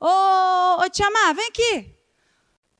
Ô, 0.00 0.80
ô 0.80 0.88
Tiamá, 0.88 1.32
vem 1.32 1.48
aqui. 1.48 1.96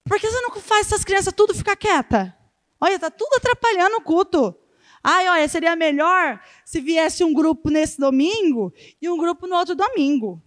Por 0.04 0.20
que 0.20 0.30
você 0.30 0.40
não 0.40 0.52
faz 0.60 0.86
essas 0.86 1.02
crianças 1.02 1.34
tudo 1.34 1.56
ficar 1.56 1.74
quieta? 1.74 2.32
Olha, 2.80 2.94
está 2.94 3.10
tudo 3.10 3.34
atrapalhando 3.34 3.96
o 3.96 4.00
culto. 4.00 4.54
Ai, 5.02 5.28
olha, 5.28 5.48
seria 5.48 5.74
melhor 5.74 6.40
se 6.64 6.80
viesse 6.80 7.24
um 7.24 7.34
grupo 7.34 7.68
nesse 7.68 7.98
domingo 7.98 8.72
e 9.02 9.10
um 9.10 9.18
grupo 9.18 9.44
no 9.48 9.56
outro 9.56 9.74
domingo. 9.74 10.40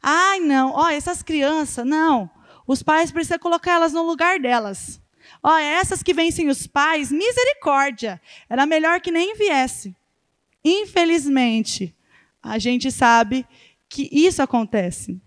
Ai, 0.00 0.38
não, 0.38 0.70
olha, 0.70 0.94
essas 0.94 1.20
crianças, 1.20 1.84
não. 1.84 2.30
Os 2.64 2.80
pais 2.80 3.10
precisam 3.10 3.40
colocar 3.40 3.72
elas 3.72 3.92
no 3.92 4.04
lugar 4.04 4.38
delas. 4.38 5.02
Ó, 5.46 5.58
essas 5.58 6.02
que 6.02 6.14
vencem 6.14 6.48
os 6.48 6.66
pais, 6.66 7.12
misericórdia. 7.12 8.18
Era 8.48 8.64
melhor 8.64 8.98
que 9.02 9.10
nem 9.10 9.36
viesse. 9.36 9.94
Infelizmente, 10.64 11.94
a 12.42 12.58
gente 12.58 12.90
sabe 12.90 13.46
que 13.86 14.08
isso 14.10 14.40
acontece. 14.40 15.20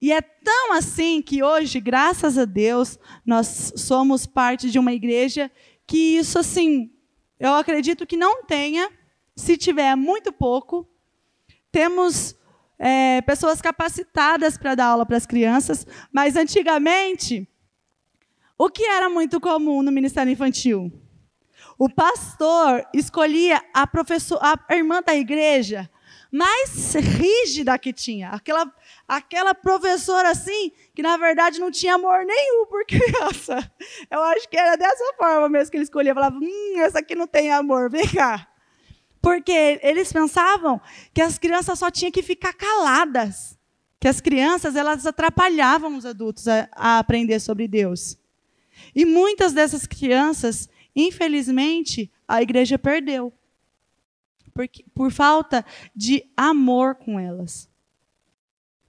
E 0.00 0.12
é 0.12 0.20
tão 0.20 0.74
assim 0.74 1.20
que 1.20 1.42
hoje, 1.42 1.80
graças 1.80 2.38
a 2.38 2.44
Deus, 2.44 3.00
nós 3.24 3.72
somos 3.74 4.26
parte 4.26 4.70
de 4.70 4.78
uma 4.78 4.92
igreja 4.92 5.50
que 5.84 6.16
isso 6.16 6.38
assim, 6.38 6.92
eu 7.40 7.54
acredito 7.54 8.06
que 8.06 8.16
não 8.16 8.44
tenha, 8.44 8.88
se 9.34 9.56
tiver 9.56 9.96
muito 9.96 10.32
pouco. 10.32 10.88
Temos 11.72 12.36
é, 12.78 13.20
pessoas 13.22 13.60
capacitadas 13.60 14.56
para 14.56 14.76
dar 14.76 14.86
aula 14.86 15.04
para 15.04 15.16
as 15.16 15.26
crianças, 15.26 15.84
mas 16.12 16.36
antigamente 16.36 17.48
o 18.58 18.70
que 18.70 18.84
era 18.84 19.08
muito 19.08 19.40
comum 19.40 19.82
no 19.82 19.92
ministério 19.92 20.32
infantil? 20.32 20.92
O 21.78 21.88
pastor 21.90 22.86
escolhia 22.94 23.62
a, 23.74 23.86
professor, 23.86 24.38
a 24.42 24.74
irmã 24.74 25.02
da 25.02 25.14
igreja 25.14 25.90
mais 26.30 26.94
rígida 26.94 27.78
que 27.78 27.92
tinha. 27.92 28.30
Aquela, 28.30 28.70
aquela 29.06 29.54
professora 29.54 30.30
assim, 30.30 30.72
que 30.94 31.02
na 31.02 31.16
verdade 31.16 31.58
não 31.58 31.70
tinha 31.70 31.94
amor 31.94 32.24
nenhum 32.24 32.66
por 32.66 32.84
criança. 32.86 33.70
Eu 34.10 34.22
acho 34.22 34.48
que 34.48 34.56
era 34.56 34.76
dessa 34.76 35.14
forma 35.16 35.48
mesmo 35.48 35.70
que 35.70 35.76
ele 35.76 35.84
escolhia. 35.84 36.14
Falava, 36.14 36.36
hum, 36.36 36.74
essa 36.78 36.98
aqui 36.98 37.14
não 37.14 37.26
tem 37.26 37.50
amor, 37.50 37.90
vem 37.90 38.06
cá. 38.08 38.48
Porque 39.20 39.80
eles 39.82 40.12
pensavam 40.12 40.80
que 41.12 41.20
as 41.20 41.38
crianças 41.38 41.78
só 41.78 41.90
tinham 41.90 42.12
que 42.12 42.22
ficar 42.22 42.52
caladas. 42.52 43.58
Que 43.98 44.08
as 44.08 44.20
crianças, 44.20 44.76
elas 44.76 45.06
atrapalhavam 45.06 45.96
os 45.96 46.04
adultos 46.04 46.46
a, 46.46 46.68
a 46.72 46.98
aprender 46.98 47.40
sobre 47.40 47.66
Deus. 47.66 48.16
E 48.94 49.04
muitas 49.04 49.52
dessas 49.52 49.86
crianças, 49.86 50.68
infelizmente, 50.94 52.10
a 52.26 52.42
igreja 52.42 52.78
perdeu. 52.78 53.32
Por, 54.94 55.10
falta 55.10 55.64
de 55.94 56.24
amor 56.36 56.94
com 56.94 57.20
elas. 57.20 57.68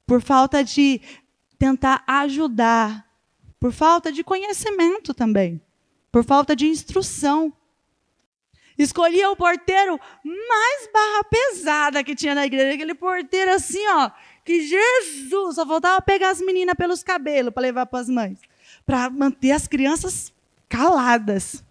Por 0.06 0.22
falta 0.22 0.64
de 0.64 1.02
tentar 1.60 2.04
ajudar. 2.08 3.06
Por 3.60 3.74
falta 3.74 4.12
de 4.12 4.24
conhecimento 4.24 5.14
também. 5.14 5.62
Por 6.12 6.24
falta 6.24 6.56
de 6.56 6.68
instrução. 6.68 7.52
Escolhia 8.78 9.30
o 9.32 9.36
porteiro 9.36 10.00
mais 10.24 10.90
barra 10.94 11.24
pesada 11.24 12.04
que 12.04 12.16
tinha 12.16 12.36
na 12.36 12.46
igreja. 12.46 12.76
Aquele 12.76 12.94
porteiro 12.94 13.52
assim, 13.52 13.86
ó. 13.90 14.12
Que 14.46 14.62
Jesus! 14.62 15.56
Só 15.56 15.66
faltava 15.66 16.02
pegar 16.02 16.30
as 16.30 16.40
meninas 16.40 16.76
pelos 16.76 17.04
cabelos 17.04 17.54
para 17.54 17.64
levar 17.64 17.86
para 17.88 18.00
as 18.00 18.08
mães. 18.08 18.40
Para 18.88 19.08
manter 19.12 19.52
as 19.52 19.68
crianças 19.68 20.34
caladas. 20.68 21.64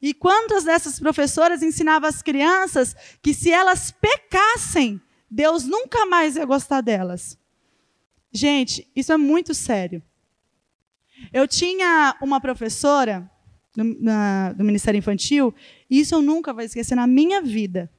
E 0.00 0.14
quantas 0.14 0.62
dessas 0.62 1.00
professoras 1.00 1.62
ensinavam 1.62 2.08
as 2.08 2.22
crianças 2.22 2.94
que 3.20 3.34
se 3.34 3.50
elas 3.50 3.90
pecassem, 3.90 5.00
Deus 5.28 5.64
nunca 5.64 6.06
mais 6.06 6.36
ia 6.36 6.44
gostar 6.44 6.80
delas? 6.80 7.36
Gente, 8.30 8.88
isso 8.94 9.12
é 9.12 9.16
muito 9.16 9.52
sério. 9.52 10.00
Eu 11.32 11.48
tinha 11.48 12.16
uma 12.22 12.40
professora 12.40 13.28
do, 13.74 13.84
na, 14.00 14.52
do 14.52 14.64
Ministério 14.64 14.98
Infantil, 14.98 15.54
e 15.90 16.00
isso 16.00 16.14
eu 16.14 16.22
nunca 16.22 16.52
vou 16.52 16.62
esquecer 16.62 16.94
na 16.94 17.06
minha 17.06 17.42
vida. 17.42 17.90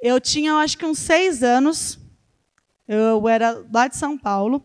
Eu 0.00 0.20
tinha, 0.20 0.50
eu 0.50 0.56
acho 0.56 0.78
que 0.78 0.86
uns 0.86 0.98
seis 0.98 1.42
anos, 1.42 1.98
eu 2.86 3.28
era 3.28 3.64
lá 3.72 3.88
de 3.88 3.96
São 3.96 4.16
Paulo, 4.16 4.64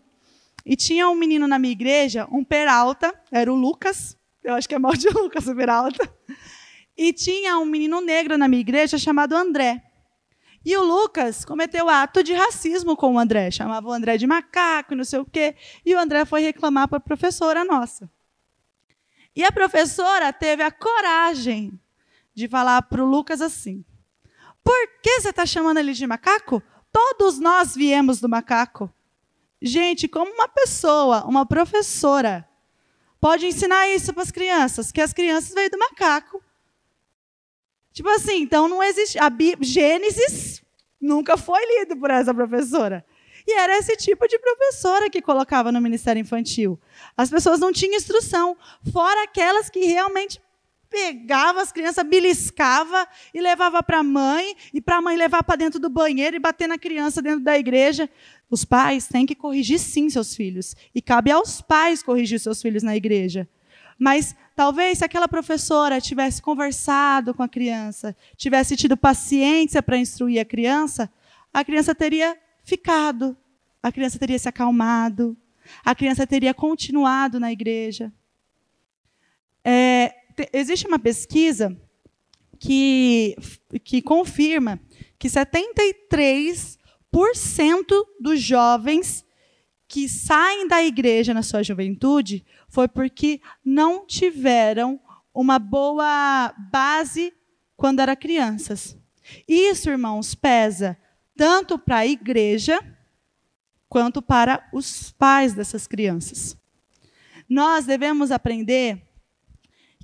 e 0.65 0.75
tinha 0.75 1.09
um 1.09 1.15
menino 1.15 1.47
na 1.47 1.59
minha 1.59 1.71
igreja, 1.71 2.27
um 2.31 2.43
Peralta, 2.43 3.13
era 3.31 3.51
o 3.51 3.55
Lucas, 3.55 4.17
eu 4.43 4.53
acho 4.53 4.67
que 4.67 4.75
é 4.75 4.79
mal 4.79 4.93
de 4.93 5.09
Lucas 5.13 5.47
o 5.47 5.55
Peralta, 5.55 6.11
e 6.97 7.11
tinha 7.11 7.57
um 7.57 7.65
menino 7.65 8.01
negro 8.01 8.37
na 8.37 8.47
minha 8.47 8.61
igreja 8.61 8.97
chamado 8.97 9.35
André. 9.35 9.83
E 10.65 10.77
o 10.77 10.83
Lucas 10.83 11.43
cometeu 11.43 11.89
ato 11.89 12.23
de 12.23 12.33
racismo 12.33 12.95
com 12.95 13.15
o 13.15 13.19
André, 13.19 13.51
chamava 13.51 13.87
o 13.87 13.91
André 13.91 14.17
de 14.17 14.25
macaco 14.25 14.93
e 14.93 14.95
não 14.95 15.03
sei 15.03 15.19
o 15.19 15.25
quê, 15.25 15.55
e 15.85 15.93
o 15.93 15.99
André 15.99 16.23
foi 16.23 16.41
reclamar 16.41 16.87
para 16.87 16.97
a 16.97 17.01
professora 17.01 17.65
nossa. 17.65 18.09
E 19.35 19.43
a 19.43 19.51
professora 19.51 20.31
teve 20.31 20.63
a 20.63 20.71
coragem 20.71 21.77
de 22.33 22.47
falar 22.47 22.81
para 22.83 23.03
o 23.03 23.09
Lucas 23.09 23.41
assim: 23.41 23.83
Por 24.63 24.87
que 25.01 25.19
você 25.19 25.29
está 25.29 25.45
chamando 25.45 25.79
ele 25.79 25.93
de 25.93 26.07
macaco? 26.07 26.63
Todos 26.91 27.39
nós 27.39 27.75
viemos 27.75 28.21
do 28.21 28.29
macaco. 28.29 28.93
Gente, 29.65 30.09
como 30.09 30.29
uma 30.29 30.49
pessoa, 30.49 31.23
uma 31.23 31.45
professora, 31.45 32.45
pode 33.21 33.45
ensinar 33.45 33.87
isso 33.87 34.13
para 34.13 34.21
as 34.21 34.29
crianças? 34.29 34.91
Que 34.91 34.99
as 34.99 35.13
crianças 35.13 35.53
veio 35.53 35.69
do 35.69 35.79
macaco. 35.79 36.43
Tipo 37.93 38.09
assim, 38.09 38.41
então 38.41 38.67
não 38.67 38.83
existe. 38.83 39.17
A 39.17 39.31
Gênesis 39.61 40.61
nunca 40.99 41.37
foi 41.37 41.61
lido 41.79 41.95
por 41.95 42.11
essa 42.11 42.33
professora. 42.33 43.05
E 43.47 43.53
era 43.53 43.77
esse 43.77 43.95
tipo 43.95 44.27
de 44.27 44.37
professora 44.37 45.09
que 45.09 45.21
colocava 45.21 45.71
no 45.71 45.79
Ministério 45.79 46.19
Infantil. 46.19 46.77
As 47.15 47.29
pessoas 47.29 47.61
não 47.61 47.71
tinham 47.71 47.95
instrução, 47.95 48.57
fora 48.91 49.23
aquelas 49.23 49.69
que 49.69 49.79
realmente 49.85 50.41
pegava 50.93 51.59
as 51.59 51.71
crianças, 51.71 52.05
beliscava 52.05 53.07
e 53.33 53.41
levava 53.41 53.81
para 53.81 53.97
a 53.97 54.03
mãe, 54.03 54.55
e 54.71 54.79
para 54.79 54.97
a 54.97 55.01
mãe 55.01 55.17
levar 55.17 55.43
para 55.43 55.55
dentro 55.55 55.79
do 55.79 55.89
banheiro 55.89 56.35
e 56.35 56.39
bater 56.39 56.67
na 56.67 56.77
criança 56.77 57.19
dentro 57.19 57.39
da 57.39 57.57
igreja. 57.57 58.07
Os 58.47 58.63
pais 58.63 59.07
têm 59.07 59.25
que 59.25 59.33
corrigir 59.33 59.79
sim 59.79 60.07
seus 60.07 60.35
filhos. 60.35 60.75
E 60.93 61.01
cabe 61.01 61.31
aos 61.31 61.61
pais 61.61 62.03
corrigir 62.03 62.39
seus 62.39 62.61
filhos 62.61 62.83
na 62.83 62.95
igreja. 62.95 63.49
Mas 63.97 64.35
talvez 64.55 64.99
se 64.99 65.05
aquela 65.05 65.27
professora 65.27 65.99
tivesse 65.99 66.39
conversado 66.39 67.33
com 67.33 67.41
a 67.41 67.49
criança, 67.49 68.15
tivesse 68.37 68.75
tido 68.75 68.95
paciência 68.95 69.81
para 69.81 69.97
instruir 69.97 70.39
a 70.39 70.45
criança, 70.45 71.11
a 71.51 71.63
criança 71.63 71.95
teria 71.95 72.37
ficado, 72.63 73.35
a 73.81 73.91
criança 73.91 74.19
teria 74.19 74.37
se 74.37 74.47
acalmado, 74.47 75.35
a 75.83 75.95
criança 75.95 76.27
teria 76.27 76.53
continuado 76.53 77.39
na 77.39 77.51
igreja. 77.51 78.13
É, 79.65 80.22
te, 80.35 80.49
existe 80.51 80.87
uma 80.87 80.99
pesquisa 80.99 81.77
que, 82.59 83.35
que 83.83 84.01
confirma 84.01 84.79
que 85.19 85.27
73% 85.27 86.77
dos 88.19 88.41
jovens 88.41 89.25
que 89.87 90.09
saem 90.09 90.67
da 90.67 90.83
igreja 90.83 91.33
na 91.33 91.43
sua 91.43 91.61
juventude 91.61 92.43
foi 92.67 92.87
porque 92.87 93.39
não 93.63 94.05
tiveram 94.05 94.99
uma 95.33 95.59
boa 95.59 96.53
base 96.71 97.33
quando 97.75 97.99
eram 97.99 98.15
crianças. 98.15 98.97
Isso, 99.47 99.89
irmãos, 99.89 100.33
pesa 100.33 100.97
tanto 101.35 101.77
para 101.77 101.97
a 101.97 102.07
igreja 102.07 102.79
quanto 103.89 104.21
para 104.21 104.67
os 104.73 105.11
pais 105.11 105.53
dessas 105.53 105.85
crianças. 105.85 106.57
Nós 107.47 107.85
devemos 107.85 108.31
aprender 108.31 109.01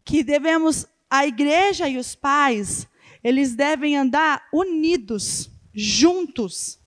que 0.09 0.23
devemos 0.23 0.87
a 1.07 1.27
igreja 1.27 1.87
e 1.87 1.95
os 1.95 2.15
pais, 2.15 2.87
eles 3.23 3.53
devem 3.53 3.95
andar 3.95 4.47
unidos, 4.51 5.51
juntos. 5.71 6.79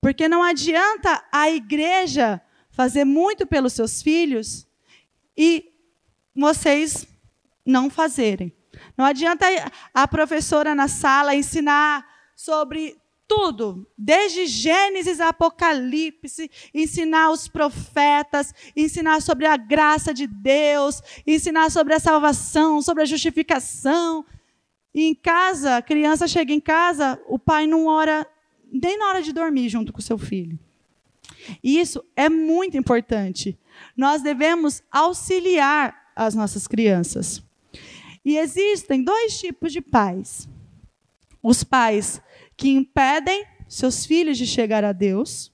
Porque 0.00 0.26
não 0.26 0.42
adianta 0.42 1.22
a 1.30 1.50
igreja 1.50 2.40
fazer 2.70 3.04
muito 3.04 3.46
pelos 3.46 3.74
seus 3.74 4.00
filhos 4.00 4.66
e 5.36 5.70
vocês 6.34 7.06
não 7.64 7.90
fazerem. 7.90 8.50
Não 8.96 9.04
adianta 9.04 9.44
a 9.92 10.08
professora 10.08 10.74
na 10.74 10.88
sala 10.88 11.34
ensinar 11.34 12.06
sobre 12.34 12.96
tudo, 13.26 13.86
desde 13.96 14.46
Gênesis 14.46 15.20
a 15.20 15.28
Apocalipse, 15.28 16.50
ensinar 16.74 17.30
os 17.30 17.48
profetas, 17.48 18.54
ensinar 18.76 19.20
sobre 19.22 19.46
a 19.46 19.56
graça 19.56 20.12
de 20.12 20.26
Deus, 20.26 21.02
ensinar 21.26 21.70
sobre 21.70 21.94
a 21.94 22.00
salvação, 22.00 22.82
sobre 22.82 23.02
a 23.02 23.06
justificação. 23.06 24.24
E 24.94 25.04
em 25.04 25.14
casa, 25.14 25.78
a 25.78 25.82
criança 25.82 26.28
chega 26.28 26.52
em 26.52 26.60
casa, 26.60 27.20
o 27.26 27.38
pai 27.38 27.66
não 27.66 27.86
ora 27.86 28.26
nem 28.70 28.98
na 28.98 29.08
hora 29.08 29.22
de 29.22 29.32
dormir 29.32 29.68
junto 29.68 29.92
com 29.92 30.00
o 30.00 30.02
seu 30.02 30.18
filho. 30.18 30.58
E 31.62 31.78
isso 31.78 32.04
é 32.16 32.28
muito 32.28 32.76
importante. 32.76 33.58
Nós 33.96 34.22
devemos 34.22 34.82
auxiliar 34.90 36.10
as 36.14 36.34
nossas 36.34 36.66
crianças. 36.66 37.42
E 38.24 38.36
existem 38.36 39.02
dois 39.02 39.38
tipos 39.38 39.72
de 39.72 39.80
pais. 39.80 40.48
Os 41.42 41.62
pais 41.62 42.22
que 42.56 42.70
impedem 42.70 43.46
seus 43.68 44.06
filhos 44.06 44.38
de 44.38 44.46
chegar 44.46 44.84
a 44.84 44.92
Deus 44.92 45.52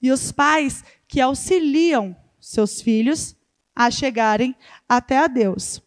e 0.00 0.10
os 0.10 0.32
pais 0.32 0.84
que 1.06 1.20
auxiliam 1.20 2.16
seus 2.40 2.80
filhos 2.80 3.36
a 3.74 3.90
chegarem 3.90 4.54
até 4.88 5.18
a 5.18 5.26
Deus. 5.26 5.80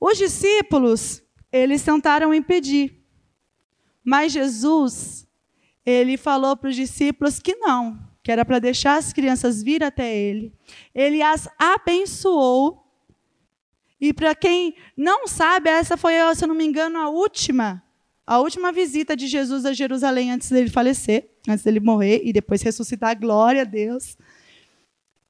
Os 0.00 0.18
discípulos, 0.18 1.22
eles 1.50 1.82
tentaram 1.82 2.34
impedir. 2.34 3.02
Mas 4.04 4.32
Jesus, 4.32 5.26
ele 5.84 6.16
falou 6.16 6.56
para 6.56 6.70
os 6.70 6.76
discípulos 6.76 7.38
que 7.38 7.54
não, 7.56 7.98
que 8.22 8.32
era 8.32 8.44
para 8.44 8.58
deixar 8.58 8.96
as 8.96 9.12
crianças 9.12 9.62
vir 9.62 9.82
até 9.82 10.14
ele. 10.14 10.52
Ele 10.94 11.22
as 11.22 11.48
abençoou. 11.58 12.84
E 14.00 14.12
para 14.12 14.34
quem 14.34 14.76
não 14.96 15.26
sabe, 15.26 15.68
essa 15.70 15.96
foi, 15.96 16.14
se 16.34 16.44
eu 16.44 16.48
não 16.48 16.54
me 16.54 16.64
engano, 16.64 16.98
a 16.98 17.08
última 17.08 17.82
a 18.28 18.38
última 18.40 18.70
visita 18.70 19.16
de 19.16 19.26
Jesus 19.26 19.64
a 19.64 19.72
Jerusalém 19.72 20.30
antes 20.30 20.50
dele 20.50 20.68
falecer, 20.68 21.30
antes 21.48 21.64
dele 21.64 21.80
morrer 21.80 22.20
e 22.22 22.30
depois 22.30 22.60
ressuscitar, 22.60 23.18
glória 23.18 23.62
a 23.62 23.64
Deus. 23.64 24.18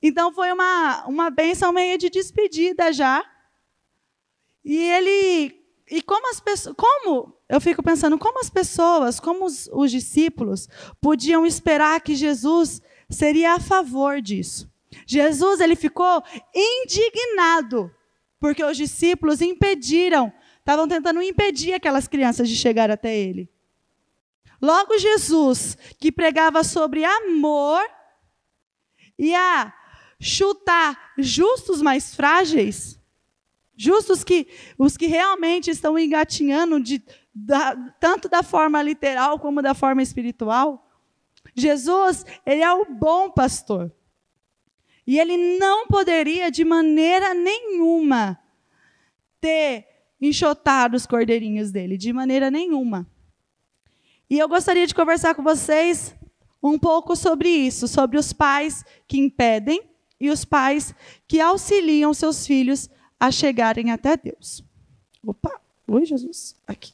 Então 0.03 0.33
foi 0.33 0.51
uma, 0.51 1.07
uma 1.07 1.31
bênção 1.31 1.73
meio 1.73 1.97
de 1.97 2.11
despedida 2.11 2.93
já. 2.93 3.25
E 4.65 4.77
ele. 4.77 5.65
E 5.89 6.03
como 6.03 6.29
as 6.29 6.41
pessoas. 6.41 6.75
Como? 6.77 7.33
Eu 7.49 7.61
fico 7.61 7.85
pensando, 7.85 8.19
como 8.19 8.41
as 8.41 8.51
pessoas, 8.51 9.21
como 9.21 9.45
os, 9.45 9.71
os 9.73 9.93
discípulos, 9.93 10.69
podiam 11.01 11.47
esperar 11.47 12.01
que 12.01 12.17
Jesus 12.17 12.83
seria 13.09 13.55
a 13.55 13.61
favor 13.61 14.21
disso. 14.21 14.69
Jesus 15.07 15.61
ele 15.61 15.77
ficou 15.77 16.21
indignado 16.53 17.95
porque 18.41 18.65
os 18.65 18.77
discípulos 18.77 19.41
impediram 19.41 20.33
estavam 20.69 20.87
tentando 20.87 21.23
impedir 21.23 21.73
aquelas 21.73 22.07
crianças 22.07 22.47
de 22.47 22.55
chegar 22.55 22.91
até 22.91 23.17
ele. 23.17 23.49
Logo, 24.61 24.99
Jesus, 24.99 25.79
que 25.99 26.13
pregava 26.13 26.63
sobre 26.63 27.07
amor, 27.07 27.83
ia 29.19 29.73
chutar 30.21 31.15
justos 31.17 31.81
mais 31.81 32.15
frágeis, 32.15 33.01
justos 33.75 34.23
que 34.23 34.47
os 34.77 34.95
que 34.95 35.07
realmente 35.07 35.71
estão 35.71 35.99
engatinhando 35.99 36.79
de, 36.79 37.03
da, 37.35 37.75
tanto 37.99 38.29
da 38.29 38.43
forma 38.43 38.83
literal 38.83 39.39
como 39.39 39.63
da 39.63 39.73
forma 39.73 40.03
espiritual. 40.03 40.87
Jesus, 41.55 42.27
ele 42.45 42.61
é 42.61 42.73
o 42.75 42.85
bom 42.85 43.31
pastor. 43.31 43.91
E 45.07 45.19
ele 45.19 45.59
não 45.59 45.87
poderia, 45.87 46.51
de 46.51 46.63
maneira 46.63 47.33
nenhuma, 47.33 48.39
ter 49.41 49.88
enxotado 50.21 50.97
os 50.97 51.07
cordeirinhos 51.07 51.71
dele, 51.71 51.97
de 51.97 52.13
maneira 52.13 52.51
nenhuma. 52.51 53.07
E 54.29 54.39
eu 54.39 54.49
gostaria 54.49 54.87
de 54.87 54.95
conversar 54.95 55.35
com 55.35 55.43
vocês 55.43 56.15
um 56.63 56.79
pouco 56.79 57.15
sobre 57.17 57.49
isso, 57.49 57.87
sobre 57.87 58.19
os 58.19 58.33
pais 58.33 58.85
que 59.07 59.19
impedem 59.19 59.83
e 60.21 60.31
os 60.31 60.45
pais 60.45 60.95
que 61.27 61.41
auxiliam 61.41 62.13
seus 62.13 62.47
filhos 62.47 62.89
a 63.19 63.31
chegarem 63.31 63.91
até 63.91 64.17
Deus. 64.17 64.65
Opa, 65.25 65.61
oi 65.87 66.05
Jesus, 66.05 66.57
aqui. 66.67 66.93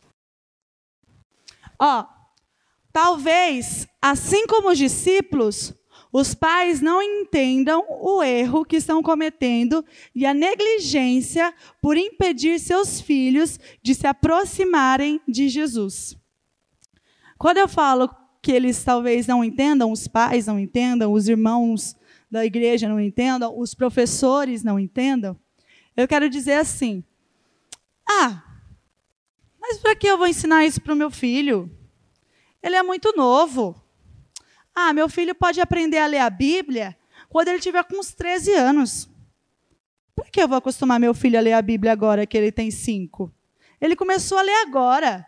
Ó, 1.79 2.07
talvez, 2.93 3.87
assim 4.01 4.47
como 4.47 4.71
os 4.71 4.79
discípulos, 4.79 5.73
os 6.17 6.33
pais 6.33 6.81
não 6.81 7.03
entendam 7.03 7.85
o 7.89 8.23
erro 8.23 8.65
que 8.65 8.77
estão 8.77 9.03
cometendo 9.03 9.85
e 10.15 10.25
a 10.25 10.33
negligência 10.33 11.53
por 11.83 11.97
impedir 11.97 12.61
seus 12.61 13.01
filhos 13.01 13.59
de 13.83 13.97
se 13.97 14.07
aproximarem 14.07 15.21
de 15.27 15.49
Jesus. 15.49 16.17
Quando 17.37 17.59
eu 17.59 17.67
falo 17.67 18.09
que 18.41 18.53
eles 18.53 18.85
talvez 18.85 19.27
não 19.27 19.43
entendam, 19.43 19.91
os 19.91 20.07
pais 20.07 20.47
não 20.47 20.57
entendam, 20.57 21.13
os 21.13 21.29
irmãos 21.29 21.97
da 22.31 22.45
igreja 22.45 22.89
não 22.89 23.01
entendam, 23.01 23.59
os 23.59 23.75
professores 23.75 24.63
não 24.63 24.79
entendam, 24.79 25.37
eu 25.97 26.07
quero 26.07 26.31
dizer 26.31 26.55
assim: 26.55 27.03
ah, 28.09 28.41
mas 29.61 29.79
para 29.79 29.97
que 29.97 30.07
eu 30.07 30.17
vou 30.17 30.29
ensinar 30.29 30.65
isso 30.65 30.81
para 30.81 30.95
o 30.95 30.97
meu 30.97 31.11
filho? 31.11 31.69
Ele 32.63 32.77
é 32.77 32.85
muito 32.85 33.13
novo. 33.17 33.84
Ah, 34.75 34.93
meu 34.93 35.09
filho 35.09 35.35
pode 35.35 35.61
aprender 35.61 35.99
a 35.99 36.07
ler 36.07 36.19
a 36.19 36.31
Bíblia 36.31 36.97
quando 37.29 37.49
ele 37.49 37.61
tiver 37.61 37.85
com 37.85 37.99
uns 37.99 38.13
13 38.13 38.53
anos. 38.55 39.09
Por 40.15 40.27
que 40.27 40.43
eu 40.43 40.49
vou 40.49 40.59
acostumar 40.59 40.99
meu 40.99 41.15
filho 41.15 41.39
a 41.39 41.43
ler 41.43 41.53
a 41.53 41.63
Bíblia 41.63 41.93
agora 41.93 42.27
que 42.27 42.37
ele 42.37 42.51
tem 42.51 42.71
5? 42.71 43.33
Ele 43.81 43.97
começou 43.97 44.39
a 44.39 44.43
ler 44.43 44.63
agora. 44.63 45.27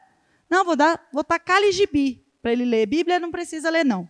Não, 0.49 0.65
vou 0.65 0.77
dar, 0.77 1.05
vou 1.13 1.25
tacar 1.25 1.61
gibi 1.73 2.25
para 2.41 2.53
ele 2.53 2.65
ler. 2.65 2.87
Bíblia 2.87 3.19
não 3.19 3.31
precisa 3.31 3.71
ler, 3.71 3.85
não. 3.85 4.09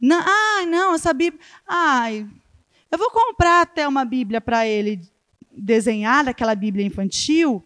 não 0.00 0.18
ah, 0.18 0.66
não, 0.66 0.94
essa 0.94 1.12
Bíblia. 1.12 1.42
Ai, 1.66 2.26
eu 2.90 2.98
vou 2.98 3.10
comprar 3.10 3.62
até 3.62 3.86
uma 3.86 4.04
Bíblia 4.04 4.40
para 4.40 4.66
ele 4.66 5.00
desenhar, 5.52 6.28
aquela 6.28 6.54
Bíblia 6.54 6.86
infantil, 6.86 7.64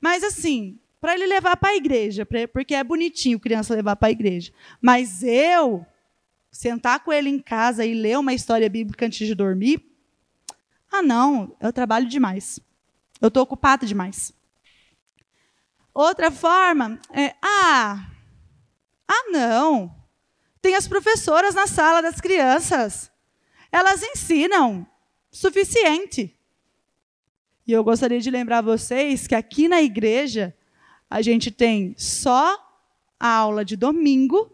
mas 0.00 0.24
assim, 0.24 0.78
para 1.00 1.14
ele 1.14 1.26
levar 1.26 1.56
para 1.56 1.70
a 1.70 1.76
igreja, 1.76 2.26
porque 2.52 2.74
é 2.74 2.82
bonitinho 2.82 3.38
criança 3.38 3.74
levar 3.74 3.96
para 3.96 4.08
a 4.08 4.10
igreja. 4.10 4.52
Mas 4.80 5.22
eu 5.22 5.84
sentar 6.56 7.00
com 7.00 7.12
ele 7.12 7.28
em 7.28 7.38
casa 7.38 7.84
e 7.84 7.92
ler 7.92 8.18
uma 8.18 8.32
história 8.32 8.68
bíblica 8.68 9.04
antes 9.04 9.26
de 9.26 9.34
dormir, 9.34 9.84
ah, 10.90 11.02
não, 11.02 11.54
eu 11.60 11.72
trabalho 11.72 12.08
demais. 12.08 12.58
Eu 13.20 13.28
estou 13.28 13.42
ocupada 13.42 13.86
demais. 13.86 14.32
Outra 15.92 16.30
forma 16.30 16.98
é, 17.12 17.34
ah, 17.42 18.08
ah, 19.06 19.30
não. 19.30 19.94
Tem 20.62 20.74
as 20.74 20.88
professoras 20.88 21.54
na 21.54 21.66
sala 21.66 22.00
das 22.00 22.20
crianças. 22.20 23.10
Elas 23.70 24.02
ensinam 24.02 24.86
suficiente. 25.30 26.34
E 27.66 27.72
eu 27.72 27.84
gostaria 27.84 28.20
de 28.20 28.30
lembrar 28.30 28.62
vocês 28.62 29.26
que 29.26 29.34
aqui 29.34 29.68
na 29.68 29.82
igreja 29.82 30.56
a 31.10 31.20
gente 31.20 31.50
tem 31.50 31.94
só 31.98 32.58
a 33.20 33.28
aula 33.28 33.64
de 33.64 33.76
domingo 33.76 34.50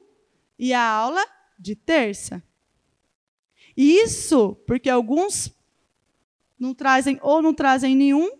e 0.59 0.73
a 0.73 0.83
aula 0.85 1.25
de 1.63 1.77
terça. 1.77 2.43
Isso 3.77 4.57
porque 4.67 4.91
alguns 4.91 5.55
não 6.59 6.75
trazem 6.75 7.19
ou 7.23 7.41
não 7.41 7.55
trazem 7.55 7.95
nenhum 7.95 8.31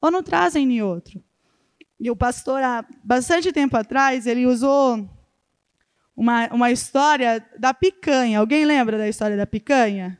ou 0.00 0.10
não 0.10 0.22
trazem 0.22 0.64
nenhum 0.64 0.86
outro. 0.86 1.22
E 2.00 2.10
o 2.10 2.16
pastor, 2.16 2.62
há 2.62 2.86
bastante 3.02 3.52
tempo 3.52 3.76
atrás, 3.76 4.26
ele 4.26 4.46
usou 4.46 5.10
uma, 6.16 6.46
uma 6.52 6.70
história 6.70 7.44
da 7.58 7.74
picanha. 7.74 8.38
Alguém 8.38 8.64
lembra 8.64 8.96
da 8.96 9.08
história 9.08 9.36
da 9.36 9.46
picanha? 9.46 10.18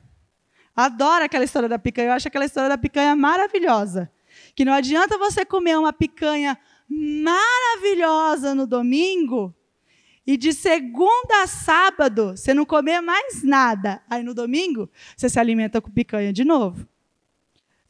Adoro 0.75 1.25
aquela 1.25 1.45
história 1.45 1.69
da 1.69 1.79
picanha. 1.79 2.09
Eu 2.09 2.13
acho 2.13 2.27
aquela 2.27 2.45
história 2.45 2.69
da 2.69 2.79
picanha 2.79 3.15
maravilhosa. 3.15 4.11
Que 4.57 4.65
não 4.65 4.73
adianta 4.73 5.17
você 5.19 5.45
comer 5.45 5.79
uma 5.79 5.93
picanha 5.93 6.59
maravilhosa 6.89 8.55
no 8.55 8.67
domingo 8.67 9.55
e 10.29 10.37
de 10.37 10.53
segunda 10.53 11.43
a 11.43 11.47
sábado 11.47 12.37
você 12.37 12.53
não 12.53 12.67
comer 12.67 13.01
mais 13.01 13.43
nada. 13.43 14.03
Aí 14.11 14.23
no 14.23 14.35
domingo 14.35 14.91
você 15.17 15.27
se 15.27 15.41
alimenta 15.41 15.81
com 15.81 15.91
picanha 15.91 16.35
de 16.35 16.45
novo. 16.45 16.87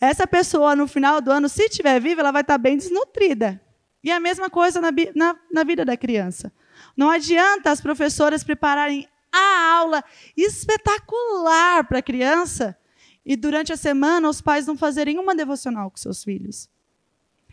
Essa 0.01 0.25
pessoa, 0.25 0.77
no 0.77 0.87
final 0.87 1.21
do 1.21 1.33
ano, 1.33 1.49
se 1.49 1.65
estiver 1.65 2.01
viva, 2.01 2.21
ela 2.21 2.31
vai 2.31 2.43
estar 2.43 2.57
bem 2.57 2.77
desnutrida. 2.77 3.61
E 4.05 4.13
a 4.13 4.21
mesma 4.21 4.49
coisa 4.49 4.81
na, 4.81 4.91
na, 5.17 5.37
na 5.53 5.65
vida 5.65 5.85
da 5.85 5.97
criança. 5.97 6.53
Não 6.97 7.11
adianta 7.11 7.73
as 7.73 7.81
professoras 7.81 8.45
prepararem 8.45 9.09
a 9.33 9.73
aula 9.73 10.05
espetacular 10.37 11.89
para 11.89 11.99
a 11.99 12.03
criança 12.03 12.79
e 13.27 13.35
durante 13.35 13.73
a 13.73 13.77
semana 13.77 14.29
os 14.29 14.41
pais 14.41 14.65
não 14.65 14.77
fazerem 14.77 15.19
uma 15.19 15.35
devocional 15.35 15.91
com 15.91 15.97
seus 15.97 16.23
filhos. 16.23 16.71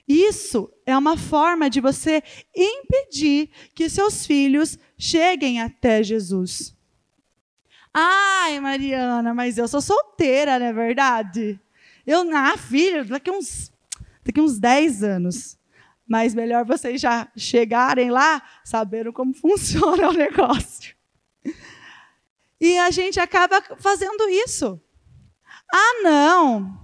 Isso 0.08 0.72
é 0.86 0.96
uma 0.96 1.18
forma 1.18 1.70
de 1.70 1.82
você 1.82 2.22
impedir 2.56 3.50
que 3.74 3.90
seus 3.90 4.26
filhos 4.26 4.78
cheguem 4.98 5.62
até 5.62 6.04
Jesus. 6.04 6.76
Ai, 7.94 8.60
Mariana, 8.60 9.34
mas 9.34 9.58
eu 9.58 9.68
sou 9.68 9.82
solteira, 9.82 10.60
não 10.60 10.66
é 10.68 10.74
verdade? 10.74 11.60
Eu, 12.06 12.24
na 12.24 12.56
filha, 12.56 13.04
daqui 13.04 13.32
uns, 13.32 13.72
daqui 14.24 14.40
uns 14.40 14.60
10 14.60 15.04
anos. 15.04 15.58
Mas 16.08 16.36
melhor 16.36 16.66
vocês 16.66 17.02
já 17.02 17.28
chegarem 17.36 18.12
lá 18.12 18.42
sabendo 18.64 19.12
como 19.12 19.34
funciona 19.40 20.10
o 20.10 20.14
negócio. 20.14 20.96
E 22.62 22.78
a 22.78 22.92
gente 22.92 23.20
acaba 23.20 23.62
fazendo 23.80 24.30
isso. 24.30 24.80
Ah, 25.74 26.02
não. 26.04 26.80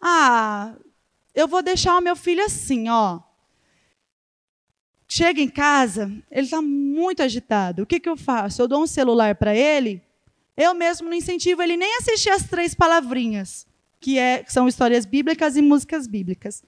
Ah, 0.00 0.76
eu 1.34 1.46
vou 1.46 1.62
deixar 1.62 1.96
o 1.96 2.00
meu 2.00 2.16
filho 2.16 2.44
assim, 2.44 2.88
ó. 2.88 3.20
Chega 5.06 5.40
em 5.40 5.48
casa, 5.48 6.12
ele 6.30 6.44
está 6.46 6.60
muito 6.60 7.22
agitado. 7.22 7.82
O 7.82 7.86
que, 7.86 7.98
que 7.98 8.08
eu 8.08 8.16
faço? 8.16 8.60
Eu 8.60 8.68
dou 8.68 8.82
um 8.82 8.86
celular 8.86 9.34
para 9.36 9.54
ele. 9.54 10.02
Eu 10.56 10.74
mesmo 10.74 11.08
não 11.08 11.16
incentivo 11.16 11.62
ele 11.62 11.76
nem 11.76 11.94
a 11.94 11.98
assistir 11.98 12.30
as 12.30 12.42
três 12.42 12.74
palavrinhas, 12.74 13.66
que, 14.00 14.18
é, 14.18 14.42
que 14.42 14.52
são 14.52 14.68
histórias 14.68 15.06
bíblicas 15.06 15.56
e 15.56 15.62
músicas 15.62 16.06
bíblicas. 16.06 16.62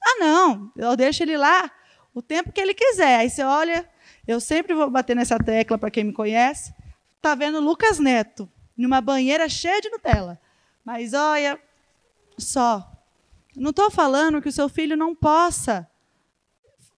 Ah, 0.00 0.16
não. 0.20 0.72
Eu 0.76 0.96
deixo 0.96 1.22
ele 1.22 1.36
lá 1.36 1.70
o 2.14 2.22
tempo 2.22 2.52
que 2.52 2.60
ele 2.60 2.74
quiser. 2.74 3.18
Aí 3.18 3.30
você 3.30 3.42
olha, 3.42 3.88
eu 4.26 4.40
sempre 4.40 4.74
vou 4.74 4.88
bater 4.88 5.16
nessa 5.16 5.38
tecla 5.38 5.76
para 5.76 5.90
quem 5.90 6.04
me 6.04 6.12
conhece. 6.12 6.72
Tá 7.20 7.34
vendo 7.34 7.60
Lucas 7.60 7.98
Neto 7.98 8.48
numa 8.76 9.00
banheira 9.00 9.48
cheia 9.48 9.80
de 9.80 9.90
Nutella. 9.90 10.40
Mas 10.84 11.12
olha, 11.12 11.58
só 12.38 12.91
não 13.56 13.70
estou 13.70 13.90
falando 13.90 14.40
que 14.40 14.48
o 14.48 14.52
seu 14.52 14.68
filho 14.68 14.96
não 14.96 15.14
possa 15.14 15.88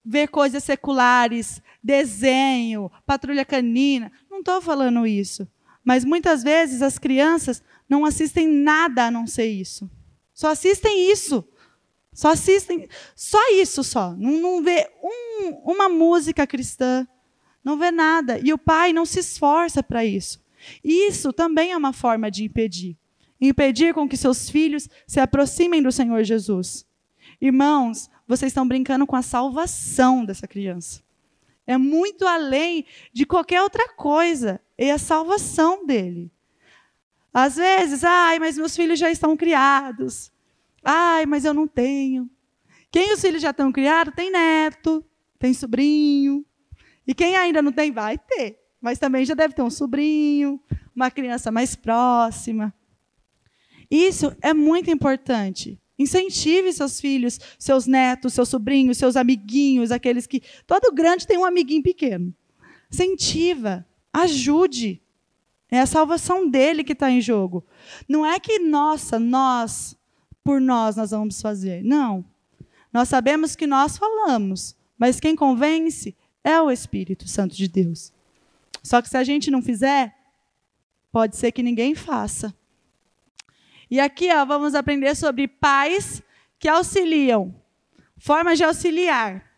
ver 0.03 0.27
coisas 0.27 0.63
seculares, 0.63 1.61
desenho, 1.83 2.91
patrulha 3.05 3.43
canina. 3.43 4.11
Não 4.29 4.39
estou 4.39 4.61
falando 4.61 5.05
isso. 5.05 5.47
Mas 5.83 6.05
muitas 6.05 6.43
vezes 6.43 6.81
as 6.81 6.97
crianças 6.97 7.61
não 7.89 8.05
assistem 8.05 8.47
nada 8.47 9.05
a 9.05 9.11
não 9.11 9.27
ser 9.27 9.47
isso. 9.47 9.89
Só 10.33 10.49
assistem 10.49 11.11
isso. 11.11 11.47
Só 12.13 12.29
assistem. 12.29 12.87
Só 13.15 13.39
isso 13.53 13.83
só. 13.83 14.15
Não, 14.15 14.39
não 14.39 14.63
vê 14.63 14.89
um, 15.03 15.71
uma 15.71 15.89
música 15.89 16.47
cristã. 16.47 17.07
Não 17.63 17.77
vê 17.77 17.91
nada. 17.91 18.39
E 18.43 18.53
o 18.53 18.57
pai 18.57 18.93
não 18.93 19.05
se 19.05 19.19
esforça 19.19 19.83
para 19.83 20.05
isso. 20.05 20.43
Isso 20.83 21.33
também 21.33 21.71
é 21.71 21.77
uma 21.77 21.93
forma 21.93 22.31
de 22.31 22.43
impedir 22.43 22.97
impedir 23.39 23.93
com 23.93 24.07
que 24.07 24.17
seus 24.17 24.49
filhos 24.49 24.89
se 25.07 25.19
aproximem 25.19 25.81
do 25.81 25.91
Senhor 25.91 26.23
Jesus. 26.23 26.85
Irmãos, 27.39 28.09
vocês 28.27 28.51
estão 28.51 28.67
brincando 28.67 29.05
com 29.05 29.15
a 29.15 29.21
salvação 29.21 30.25
dessa 30.25 30.47
criança. 30.47 31.03
É 31.67 31.77
muito 31.77 32.27
além 32.27 32.85
de 33.11 33.25
qualquer 33.25 33.61
outra 33.61 33.89
coisa. 33.93 34.61
É 34.77 34.91
a 34.91 34.97
salvação 34.97 35.85
dele. 35.85 36.31
Às 37.33 37.55
vezes, 37.55 38.03
ai, 38.03 38.39
mas 38.39 38.57
meus 38.57 38.75
filhos 38.75 38.99
já 38.99 39.11
estão 39.11 39.35
criados. 39.35 40.31
Ai, 40.83 41.25
mas 41.25 41.43
eu 41.43 41.53
não 41.53 41.67
tenho. 41.67 42.29
Quem 42.91 43.11
os 43.13 43.19
filhos 43.19 43.41
já 43.41 43.49
estão 43.49 43.71
criados 43.71 44.13
tem 44.15 44.31
neto, 44.31 45.03
tem 45.37 45.53
sobrinho. 45.53 46.45
E 47.05 47.13
quem 47.13 47.35
ainda 47.35 47.61
não 47.61 47.71
tem, 47.71 47.91
vai 47.91 48.17
ter. 48.17 48.59
Mas 48.79 48.99
também 48.99 49.25
já 49.25 49.33
deve 49.33 49.53
ter 49.53 49.61
um 49.61 49.69
sobrinho, 49.69 50.61
uma 50.95 51.11
criança 51.11 51.51
mais 51.51 51.75
próxima. 51.75 52.73
Isso 53.89 54.35
é 54.41 54.53
muito 54.53 54.89
importante. 54.89 55.79
Incentive 55.97 56.73
seus 56.73 56.99
filhos, 56.99 57.39
seus 57.57 57.87
netos, 57.87 58.33
seus 58.33 58.49
sobrinhos, 58.49 58.97
seus 58.97 59.15
amiguinhos, 59.15 59.91
aqueles 59.91 60.27
que. 60.27 60.41
Todo 60.67 60.93
grande 60.93 61.25
tem 61.25 61.37
um 61.37 61.45
amiguinho 61.45 61.83
pequeno. 61.83 62.33
Incentiva, 62.91 63.85
ajude. 64.11 65.01
É 65.71 65.79
a 65.79 65.85
salvação 65.85 66.49
dele 66.49 66.83
que 66.83 66.93
está 66.93 67.09
em 67.09 67.21
jogo. 67.21 67.65
Não 68.07 68.25
é 68.25 68.39
que, 68.39 68.59
nossa, 68.59 69.17
nós, 69.17 69.97
por 70.43 70.61
nós, 70.61 70.95
nós 70.95 71.11
vamos 71.11 71.41
fazer. 71.41 71.83
Não. 71.83 72.25
Nós 72.93 73.09
sabemos 73.09 73.55
que 73.55 73.67
nós 73.67 73.97
falamos, 73.97 74.75
mas 74.97 75.19
quem 75.19 75.35
convence 75.35 76.15
é 76.43 76.61
o 76.61 76.71
Espírito 76.71 77.27
Santo 77.27 77.55
de 77.55 77.67
Deus. 77.67 78.13
Só 78.83 79.01
que 79.01 79.09
se 79.09 79.17
a 79.17 79.23
gente 79.23 79.49
não 79.49 79.61
fizer, 79.61 80.15
pode 81.11 81.35
ser 81.35 81.51
que 81.51 81.63
ninguém 81.63 81.95
faça. 81.95 82.55
E 83.95 83.99
aqui 84.01 84.29
ó, 84.29 84.43
vamos 84.43 84.75
aprender 84.75 85.15
sobre 85.15 85.47
pais 85.47 86.21
que 86.59 86.67
auxiliam, 86.67 87.55
formas 88.17 88.57
de 88.57 88.65
auxiliar. 88.65 89.49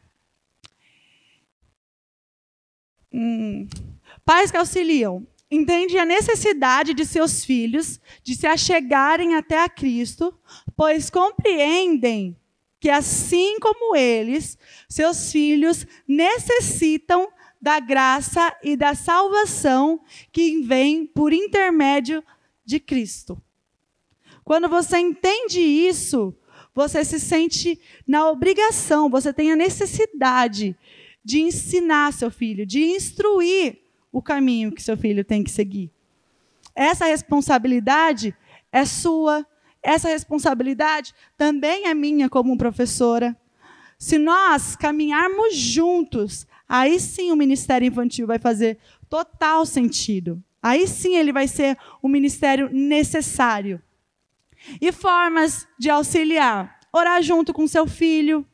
Hum. 3.11 3.67
Pais 4.23 4.51
que 4.51 4.57
auxiliam 4.57 5.25
entendem 5.49 5.97
a 5.97 6.05
necessidade 6.05 6.93
de 6.93 7.03
seus 7.03 7.43
filhos 7.43 7.99
de 8.21 8.35
se 8.35 8.45
achegarem 8.45 9.33
até 9.33 9.63
a 9.63 9.67
Cristo, 9.67 10.39
pois 10.75 11.09
compreendem 11.09 12.37
que, 12.79 12.91
assim 12.91 13.59
como 13.59 13.95
eles, 13.95 14.55
seus 14.87 15.31
filhos 15.31 15.83
necessitam 16.07 17.27
da 17.59 17.79
graça 17.79 18.55
e 18.61 18.77
da 18.77 18.93
salvação 18.93 19.99
que 20.31 20.61
vem 20.61 21.07
por 21.07 21.33
intermédio 21.33 22.23
de 22.63 22.79
Cristo. 22.79 23.41
Quando 24.47 24.69
você 24.69 24.97
entende 24.97 25.59
isso, 25.59 26.33
você 26.73 27.03
se 27.03 27.19
sente 27.19 27.77
na 28.07 28.29
obrigação, 28.29 29.09
você 29.09 29.33
tem 29.33 29.51
a 29.51 29.57
necessidade 29.57 30.73
de 31.21 31.41
ensinar 31.41 32.13
seu 32.13 32.31
filho, 32.31 32.65
de 32.65 32.81
instruir 32.81 33.77
o 34.09 34.21
caminho 34.21 34.71
que 34.71 34.81
seu 34.81 34.95
filho 34.95 35.25
tem 35.25 35.43
que 35.43 35.51
seguir. 35.51 35.91
Essa 36.73 37.07
responsabilidade 37.07 38.33
é 38.71 38.85
sua, 38.85 39.45
essa 39.83 40.07
responsabilidade 40.07 41.13
também 41.37 41.87
é 41.87 41.93
minha 41.93 42.29
como 42.29 42.57
professora. 42.57 43.35
Se 43.99 44.17
nós 44.17 44.77
caminharmos 44.77 45.57
juntos, 45.57 46.47
aí 46.69 47.01
sim 47.01 47.33
o 47.33 47.35
ministério 47.35 47.85
infantil 47.85 48.25
vai 48.25 48.39
fazer 48.39 48.77
total 49.09 49.65
sentido. 49.65 50.41
Aí 50.63 50.87
sim 50.87 51.17
ele 51.17 51.33
vai 51.33 51.49
ser 51.49 51.77
o 52.01 52.07
ministério 52.07 52.69
necessário. 52.71 53.81
E 54.81 54.91
formas 54.91 55.67
de 55.77 55.89
auxiliar: 55.89 56.79
orar 56.91 57.21
junto 57.21 57.53
com 57.53 57.67
seu 57.67 57.87
filho. 57.87 58.45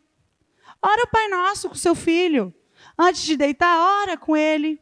Ora 0.82 1.04
o 1.04 1.08
Pai 1.08 1.28
Nosso 1.30 1.70
com 1.70 1.76
seu 1.76 1.96
filho. 1.96 2.54
Antes 2.98 3.24
de 3.24 3.38
deitar, 3.38 3.80
ora 4.02 4.18
com 4.18 4.36
ele. 4.36 4.80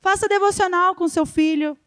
Faça 0.00 0.28
devocional 0.28 0.94
com 0.94 1.08
seu 1.08 1.24
filho. 1.24 1.78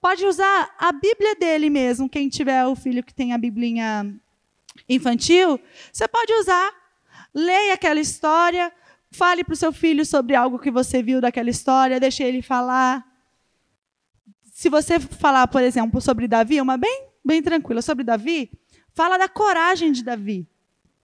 Pode 0.00 0.24
usar 0.24 0.74
a 0.78 0.90
Bíblia 0.92 1.34
dele 1.36 1.70
mesmo. 1.70 2.08
Quem 2.08 2.28
tiver 2.28 2.66
o 2.66 2.74
filho 2.74 3.04
que 3.04 3.14
tem 3.14 3.32
a 3.32 3.38
Biblinha 3.38 4.12
infantil, 4.88 5.60
você 5.92 6.08
pode 6.08 6.32
usar. 6.34 6.72
Leia 7.34 7.74
aquela 7.74 8.00
história, 8.00 8.72
fale 9.10 9.44
para 9.44 9.54
o 9.54 9.56
seu 9.56 9.72
filho 9.72 10.04
sobre 10.04 10.34
algo 10.34 10.58
que 10.58 10.70
você 10.70 11.02
viu 11.02 11.20
daquela 11.20 11.50
história, 11.50 12.00
deixe 12.00 12.22
ele 12.22 12.42
falar. 12.42 13.06
Se 14.52 14.68
você 14.68 15.00
falar, 15.00 15.46
por 15.48 15.62
exemplo, 15.62 16.00
sobre 16.00 16.28
Davi, 16.28 16.60
uma 16.60 16.76
bem, 16.76 17.11
bem 17.24 17.42
tranquila, 17.42 17.82
sobre 17.82 18.04
Davi, 18.04 18.50
fala 18.94 19.18
da 19.18 19.28
coragem 19.28 19.92
de 19.92 20.02
Davi. 20.02 20.46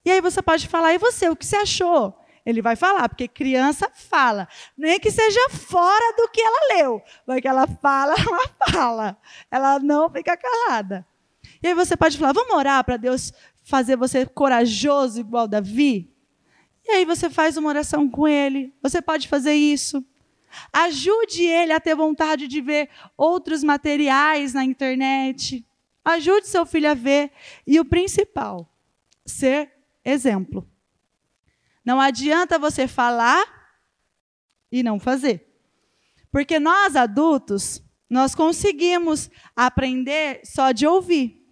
E 0.05 0.11
aí 0.11 0.21
você 0.21 0.41
pode 0.41 0.67
falar, 0.67 0.95
e 0.95 0.99
você, 0.99 1.29
o 1.29 1.37
que 1.37 1.45
você 1.45 1.57
achou? 1.57 2.19
Ele 2.45 2.63
vai 2.63 2.77
falar, 2.77 3.09
porque 3.09 3.29
criança 3.29 3.91
fala. 3.95 4.49
Nem 4.77 4.99
que 4.99 5.11
seja 5.11 5.51
fora 5.51 6.17
do 6.17 6.29
que 6.31 6.41
ela 6.41 6.77
leu, 6.77 7.03
mas 7.27 7.43
que 7.43 7.49
ela 7.49 7.67
fala, 7.67 8.15
ela 8.19 8.73
fala. 8.73 9.19
Ela 9.51 9.79
não 9.79 10.09
fica 10.09 10.35
calada. 10.35 11.07
E 11.63 11.69
aí 11.69 11.75
você 11.75 11.95
pode 11.95 12.17
falar: 12.17 12.33
vamos 12.33 12.55
orar 12.55 12.83
para 12.85 12.97
Deus 12.97 13.33
fazer 13.63 13.97
você 13.97 14.25
corajoso 14.25 15.21
igual 15.21 15.47
Davi? 15.47 16.11
E 16.87 16.91
aí 16.91 17.05
você 17.05 17.29
faz 17.29 17.59
uma 17.59 17.69
oração 17.69 18.09
com 18.09 18.27
ele. 18.27 18.73
Você 18.83 19.03
pode 19.03 19.29
fazer 19.29 19.53
isso. 19.53 20.03
Ajude 20.73 21.43
ele 21.43 21.75
a 21.75 21.81
ter 21.81 21.95
vontade 21.95 22.49
de 22.49 22.63
ver 22.63 22.89
outros 23.15 23.63
materiais 23.63 24.55
na 24.55 24.65
internet. 24.65 25.67
Ajude 26.09 26.47
seu 26.47 26.65
filho 26.65 26.91
a 26.91 26.95
ver. 26.95 27.31
E 27.67 27.79
o 27.79 27.85
principal, 27.85 28.73
ser 29.27 29.71
exemplo. 30.03 30.67
Não 31.85 32.01
adianta 32.01 32.59
você 32.59 32.89
falar 32.89 33.45
e 34.73 34.83
não 34.83 34.99
fazer. 34.99 35.47
Porque 36.33 36.59
nós 36.59 36.97
adultos, 36.97 37.83
nós 38.09 38.35
conseguimos 38.35 39.31
aprender 39.55 40.41
só 40.45 40.73
de 40.73 40.87
ouvir. 40.87 41.47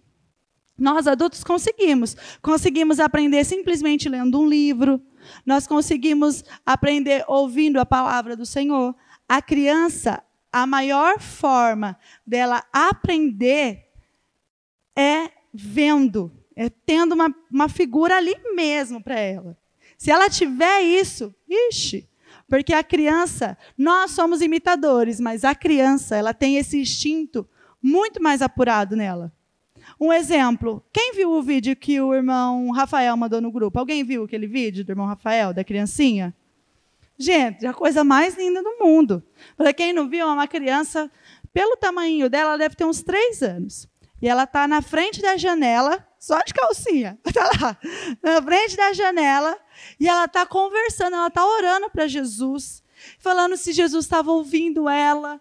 Nós 0.75 1.05
adultos 1.05 1.43
conseguimos. 1.43 2.15
Conseguimos 2.41 2.99
aprender 2.99 3.43
simplesmente 3.43 4.09
lendo 4.09 4.41
um 4.41 4.49
livro. 4.49 4.99
Nós 5.45 5.67
conseguimos 5.67 6.43
aprender 6.65 7.23
ouvindo 7.27 7.79
a 7.79 7.85
palavra 7.85 8.35
do 8.35 8.45
Senhor. 8.45 8.95
A 9.29 9.39
criança, 9.39 10.23
a 10.51 10.65
maior 10.65 11.19
forma 11.19 11.95
dela 12.25 12.63
aprender 12.73 13.86
é 14.97 15.29
vendo, 15.53 16.31
é 16.55 16.69
tendo 16.69 17.13
uma, 17.13 17.33
uma 17.51 17.69
figura 17.69 18.17
ali 18.17 18.35
mesmo 18.55 19.01
para 19.01 19.19
ela. 19.19 19.55
Se 19.95 20.09
ela 20.09 20.29
tiver 20.29 20.81
isso, 20.81 21.33
ixi, 21.47 22.09
porque 22.49 22.73
a 22.73 22.83
criança, 22.83 23.57
nós 23.77 24.11
somos 24.11 24.41
imitadores, 24.41 25.19
mas 25.19 25.43
a 25.43 25.53
criança, 25.53 26.15
ela 26.15 26.33
tem 26.33 26.57
esse 26.57 26.79
instinto 26.79 27.47
muito 27.81 28.21
mais 28.21 28.41
apurado 28.41 28.95
nela. 28.95 29.31
Um 29.99 30.11
exemplo, 30.11 30.83
quem 30.91 31.13
viu 31.13 31.31
o 31.31 31.41
vídeo 31.41 31.75
que 31.75 32.01
o 32.01 32.13
irmão 32.13 32.71
Rafael 32.71 33.15
mandou 33.15 33.39
no 33.39 33.51
grupo? 33.51 33.79
Alguém 33.79 34.03
viu 34.03 34.23
aquele 34.23 34.47
vídeo 34.47 34.83
do 34.83 34.91
irmão 34.91 35.05
Rafael, 35.05 35.53
da 35.53 35.63
criancinha? 35.63 36.35
Gente, 37.17 37.65
a 37.65 37.73
coisa 37.73 38.03
mais 38.03 38.37
linda 38.37 38.61
do 38.61 38.77
mundo. 38.79 39.23
Para 39.55 39.73
quem 39.73 39.93
não 39.93 40.07
viu, 40.07 40.27
é 40.27 40.31
uma 40.31 40.47
criança, 40.47 41.09
pelo 41.53 41.75
tamanho 41.75 42.29
dela, 42.29 42.51
ela 42.51 42.57
deve 42.57 42.75
ter 42.75 42.85
uns 42.85 43.01
três 43.01 43.41
anos. 43.41 43.87
E 44.21 44.27
ela 44.27 44.43
está 44.43 44.67
na 44.67 44.81
frente 44.81 45.21
da 45.21 45.37
janela, 45.37 46.05
só 46.19 46.41
de 46.41 46.53
calcinha. 46.53 47.19
Está 47.25 47.43
lá, 47.61 47.77
na 48.21 48.41
frente 48.41 48.75
da 48.75 48.93
janela, 48.93 49.57
e 49.99 50.07
ela 50.07 50.25
está 50.25 50.45
conversando, 50.45 51.15
ela 51.15 51.27
está 51.27 51.45
orando 51.45 51.89
para 51.89 52.07
Jesus, 52.07 52.83
falando 53.19 53.55
se 53.55 53.71
Jesus 53.71 54.05
estava 54.05 54.31
ouvindo 54.31 54.89
ela, 54.89 55.39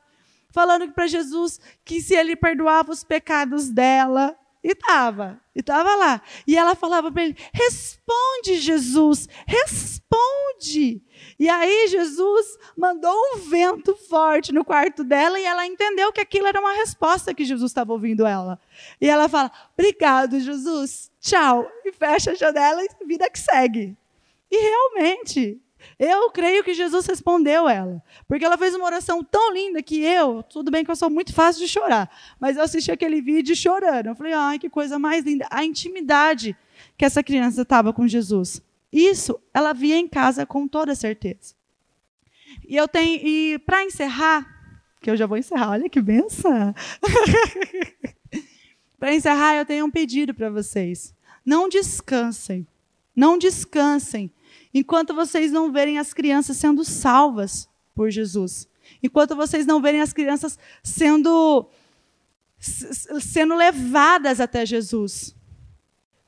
falando 0.51 0.91
para 0.93 1.07
Jesus 1.07 1.61
que 1.85 2.01
se 2.01 2.15
ele 2.15 2.37
perdoava 2.37 2.93
os 2.93 3.03
pecados 3.03 3.71
dela. 3.71 4.37
E 4.67 4.73
estava, 4.73 5.41
e 5.55 5.61
estava 5.61 5.95
lá. 5.95 6.21
E 6.45 6.57
ela 6.57 6.75
falava 6.75 7.13
para 7.13 7.23
ele: 7.23 7.37
Responde, 7.55 8.57
Jesus, 8.59 9.29
responde. 9.47 11.01
E 11.39 11.49
aí 11.49 11.87
Jesus 11.87 12.59
mandou 12.77 13.15
um 13.15 13.37
vento 13.49 13.95
forte 13.95 14.53
no 14.53 14.65
quarto 14.65 15.05
dela 15.05 15.39
e 15.39 15.45
ela 15.45 15.65
entendeu 15.65 16.13
que 16.13 16.21
aquilo 16.21 16.49
era 16.49 16.59
uma 16.59 16.73
resposta 16.73 17.33
que 17.33 17.45
Jesus 17.45 17.71
estava 17.71 17.93
ouvindo 17.93 18.27
ela. 18.27 18.59
E 19.01 19.09
ela 19.09 19.29
fala: 19.29 19.53
Obrigado, 19.79 20.41
Jesus, 20.41 21.13
tchau. 21.21 21.71
E 21.85 21.93
fecha 21.93 22.33
a 22.33 22.35
janela 22.35 22.83
e 22.83 23.07
vida 23.07 23.31
que 23.31 23.39
segue. 23.39 23.97
E 24.51 24.57
realmente, 24.57 25.63
eu 25.99 26.31
creio 26.31 26.63
que 26.63 26.75
Jesus 26.75 27.07
respondeu 27.07 27.69
ela. 27.69 28.03
Porque 28.29 28.45
ela 28.45 28.59
fez 28.59 28.75
uma 28.75 28.85
oração 28.85 29.23
tão 29.23 29.53
linda 29.53 29.83
que 29.83 30.03
eu, 30.03 30.43
tudo 30.43 30.71
bem 30.71 30.85
que 30.85 30.91
eu 30.91 30.97
sou 30.97 31.11
muito 31.11 31.33
fácil 31.33 31.63
de 31.63 31.69
chorar, 31.69 32.11
mas 32.39 32.57
eu 32.57 32.63
assisti 32.63 32.91
aquele 32.91 33.21
vídeo 33.21 33.57
chorando. 33.57 34.07
Eu 34.07 34.15
falei, 34.15 34.33
ai, 34.33 34.59
que 34.59 34.69
coisa 34.69 34.99
mais 34.99 35.25
linda. 35.25 35.47
A 35.51 35.65
intimidade 35.65 36.57
que 36.97 37.05
essa 37.05 37.23
criança 37.23 37.63
estava 37.63 37.93
com 37.93 38.07
Jesus. 38.07 38.63
Isso 38.93 39.39
ela 39.53 39.73
via 39.73 39.97
em 39.97 40.09
casa 40.09 40.47
com 40.47 40.67
toda 40.67 40.95
certeza. 40.95 41.55
E 42.67 42.77
eu 42.77 42.89
tenho, 42.89 43.21
e 43.27 43.59
para 43.61 43.85
encerrar, 43.85 44.47
que 45.01 45.11
eu 45.11 45.17
já 45.17 45.27
vou 45.27 45.37
encerrar, 45.37 45.71
olha 45.71 45.89
que 45.89 46.01
benção. 46.01 46.75
para 48.99 49.15
encerrar, 49.15 49.57
eu 49.57 49.67
tenho 49.67 49.85
um 49.85 49.91
pedido 49.91 50.35
para 50.35 50.51
vocês. 50.51 51.15
Não 51.45 51.69
descansem. 51.69 52.67
Não 53.15 53.39
descansem 53.39 54.31
enquanto 54.73 55.15
vocês 55.15 55.51
não 55.51 55.73
verem 55.73 55.99
as 55.99 56.13
crianças 56.13 56.57
sendo 56.57 56.85
salvas 56.85 57.69
por 57.95 58.11
Jesus. 58.11 58.69
Enquanto 59.03 59.35
vocês 59.35 59.67
não 59.67 59.81
verem 59.81 60.01
as 60.01 60.13
crianças 60.13 60.59
sendo 60.83 61.69
sendo 62.59 63.55
levadas 63.55 64.41
até 64.41 64.65
Jesus. 64.65 65.37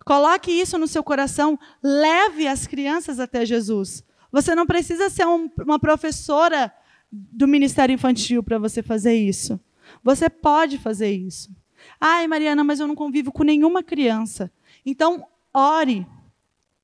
Coloque 0.04 0.50
isso 0.50 0.78
no 0.78 0.86
seu 0.86 1.02
coração, 1.02 1.58
leve 1.82 2.46
as 2.46 2.66
crianças 2.66 3.18
até 3.18 3.44
Jesus. 3.44 4.04
Você 4.30 4.54
não 4.54 4.66
precisa 4.66 5.10
ser 5.10 5.26
um, 5.26 5.50
uma 5.58 5.78
professora 5.78 6.72
do 7.10 7.48
Ministério 7.48 7.94
Infantil 7.94 8.42
para 8.42 8.58
você 8.58 8.82
fazer 8.82 9.14
isso. 9.14 9.58
Você 10.02 10.28
pode 10.28 10.78
fazer 10.78 11.10
isso. 11.10 11.50
Ai, 12.00 12.26
Mariana, 12.26 12.62
mas 12.62 12.80
eu 12.80 12.86
não 12.86 12.94
convivo 12.94 13.32
com 13.32 13.42
nenhuma 13.42 13.82
criança. 13.82 14.50
Então, 14.84 15.26
ore. 15.52 16.06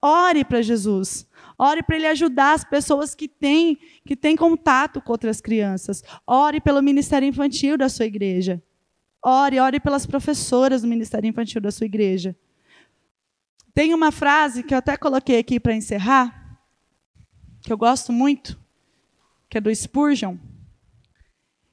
Ore 0.01 0.45
para 0.45 0.63
Jesus. 0.63 1.27
Ore 1.59 1.83
para 1.83 1.97
ele 1.97 2.07
ajudar 2.07 2.55
as 2.55 2.65
pessoas 2.65 3.15
que 3.15 3.29
têm, 3.29 3.79
que 4.05 4.17
têm 4.17 4.37
contato 4.37 5.01
com 5.01 5.13
outras 5.13 5.41
crianças. 5.41 6.03
Ore 6.27 6.61
pelo 6.61 6.83
ministério 6.83 7.29
infantil 7.29 7.79
da 7.79 7.89
sua 7.89 8.07
igreja. 8.07 8.63
ore, 9.25 9.59
ore 9.59 9.81
pelas 9.81 10.05
professoras 10.05 10.83
do 10.83 10.89
Ministério 10.89 11.29
Infantil 11.29 11.61
da 11.61 11.71
sua 11.71 11.87
igreja. 11.87 12.37
Tem 13.73 13.95
uma 13.95 14.13
frase 14.13 14.63
que 14.63 14.75
eu 14.75 14.79
até 14.79 14.97
coloquei 14.97 15.39
aqui 15.39 15.59
para 15.59 15.75
encerrar, 15.75 16.61
que 17.63 17.73
eu 17.73 17.79
gosto 17.79 18.13
muito, 18.13 18.59
que 19.49 19.59
é 19.59 19.61
do 19.61 19.75
Spurgeon. 19.75 20.37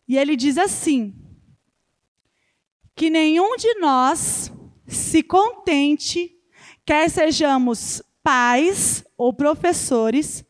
E 0.08 0.18
ele 0.18 0.36
diz 0.36 0.58
assim: 0.58 1.14
que 2.96 3.10
nenhum 3.10 3.56
de 3.58 3.74
nós 3.80 4.52
se 4.88 5.24
contente, 5.24 6.36
quer 6.86 7.10
sejamos 7.10 8.02
pais 8.24 9.04
ou 9.18 9.34
professores, 9.34 10.46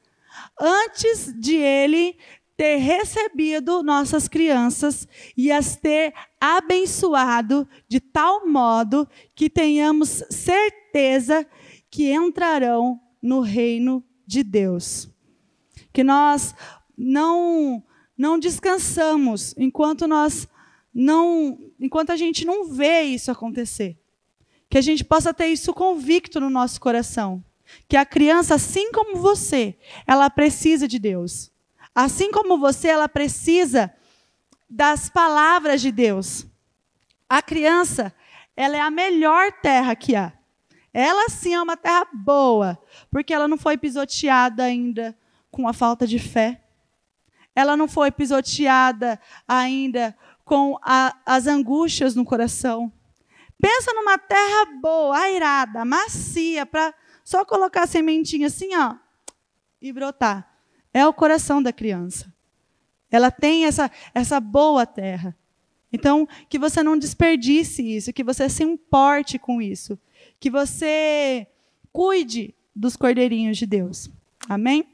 antes 0.59 1.33
de 1.39 1.55
ele 1.55 2.17
ter 2.55 2.77
recebido 2.77 3.81
nossas 3.81 4.27
crianças 4.27 5.07
e 5.35 5.51
as 5.51 5.75
ter 5.75 6.13
abençoado 6.39 7.67
de 7.87 7.99
tal 7.99 8.47
modo 8.47 9.07
que 9.33 9.49
tenhamos 9.49 10.23
certeza 10.29 11.45
que 11.89 12.11
entrarão 12.11 12.99
no 13.21 13.41
reino 13.41 14.03
de 14.27 14.43
Deus. 14.43 15.09
Que 15.91 16.03
nós 16.03 16.53
não 16.97 17.83
não 18.15 18.37
descansamos 18.37 19.55
enquanto 19.57 20.07
nós 20.07 20.47
não, 20.93 21.57
enquanto 21.79 22.11
a 22.11 22.15
gente 22.15 22.45
não 22.45 22.65
vê 22.65 23.01
isso 23.01 23.31
acontecer. 23.31 23.97
Que 24.69 24.77
a 24.77 24.81
gente 24.81 25.03
possa 25.03 25.33
ter 25.33 25.47
isso 25.47 25.73
convicto 25.73 26.39
no 26.39 26.49
nosso 26.49 26.79
coração. 26.79 27.43
Que 27.87 27.97
a 27.97 28.05
criança, 28.05 28.55
assim 28.55 28.91
como 28.91 29.17
você, 29.17 29.77
ela 30.07 30.29
precisa 30.29 30.87
de 30.87 30.99
Deus. 30.99 31.51
Assim 31.93 32.31
como 32.31 32.57
você, 32.57 32.87
ela 32.87 33.09
precisa 33.09 33.93
das 34.69 35.09
palavras 35.09 35.81
de 35.81 35.91
Deus. 35.91 36.45
A 37.27 37.41
criança, 37.41 38.13
ela 38.55 38.77
é 38.77 38.81
a 38.81 38.91
melhor 38.91 39.51
terra 39.61 39.95
que 39.95 40.15
há. 40.15 40.33
Ela 40.93 41.29
sim 41.29 41.53
é 41.53 41.61
uma 41.61 41.77
terra 41.77 42.07
boa, 42.13 42.77
porque 43.09 43.33
ela 43.33 43.47
não 43.47 43.57
foi 43.57 43.77
pisoteada 43.77 44.63
ainda 44.63 45.17
com 45.49 45.67
a 45.67 45.73
falta 45.73 46.05
de 46.05 46.19
fé. 46.19 46.61
Ela 47.55 47.75
não 47.77 47.87
foi 47.87 48.11
pisoteada 48.11 49.19
ainda 49.47 50.15
com 50.43 50.77
a, 50.81 51.15
as 51.25 51.47
angústias 51.47 52.15
no 52.15 52.25
coração. 52.25 52.91
Pensa 53.61 53.93
numa 53.93 54.17
terra 54.17 54.65
boa, 54.81 55.17
airada, 55.17 55.85
macia, 55.85 56.65
para 56.65 56.93
só 57.23 57.45
colocar 57.45 57.83
a 57.83 57.87
sementinha 57.87 58.47
assim, 58.47 58.75
ó, 58.75 58.95
e 59.81 59.91
brotar. 59.91 60.47
É 60.93 61.05
o 61.07 61.13
coração 61.13 61.61
da 61.61 61.71
criança. 61.71 62.33
Ela 63.09 63.31
tem 63.31 63.65
essa, 63.65 63.89
essa 64.13 64.39
boa 64.39 64.85
terra. 64.85 65.35
Então, 65.91 66.27
que 66.47 66.57
você 66.57 66.81
não 66.81 66.97
desperdice 66.97 67.81
isso, 67.81 68.13
que 68.13 68.23
você 68.23 68.47
se 68.47 68.63
importe 68.63 69.37
com 69.37 69.61
isso, 69.61 69.99
que 70.39 70.49
você 70.49 71.47
cuide 71.91 72.55
dos 72.73 72.95
cordeirinhos 72.95 73.57
de 73.57 73.65
Deus. 73.65 74.09
Amém? 74.47 74.90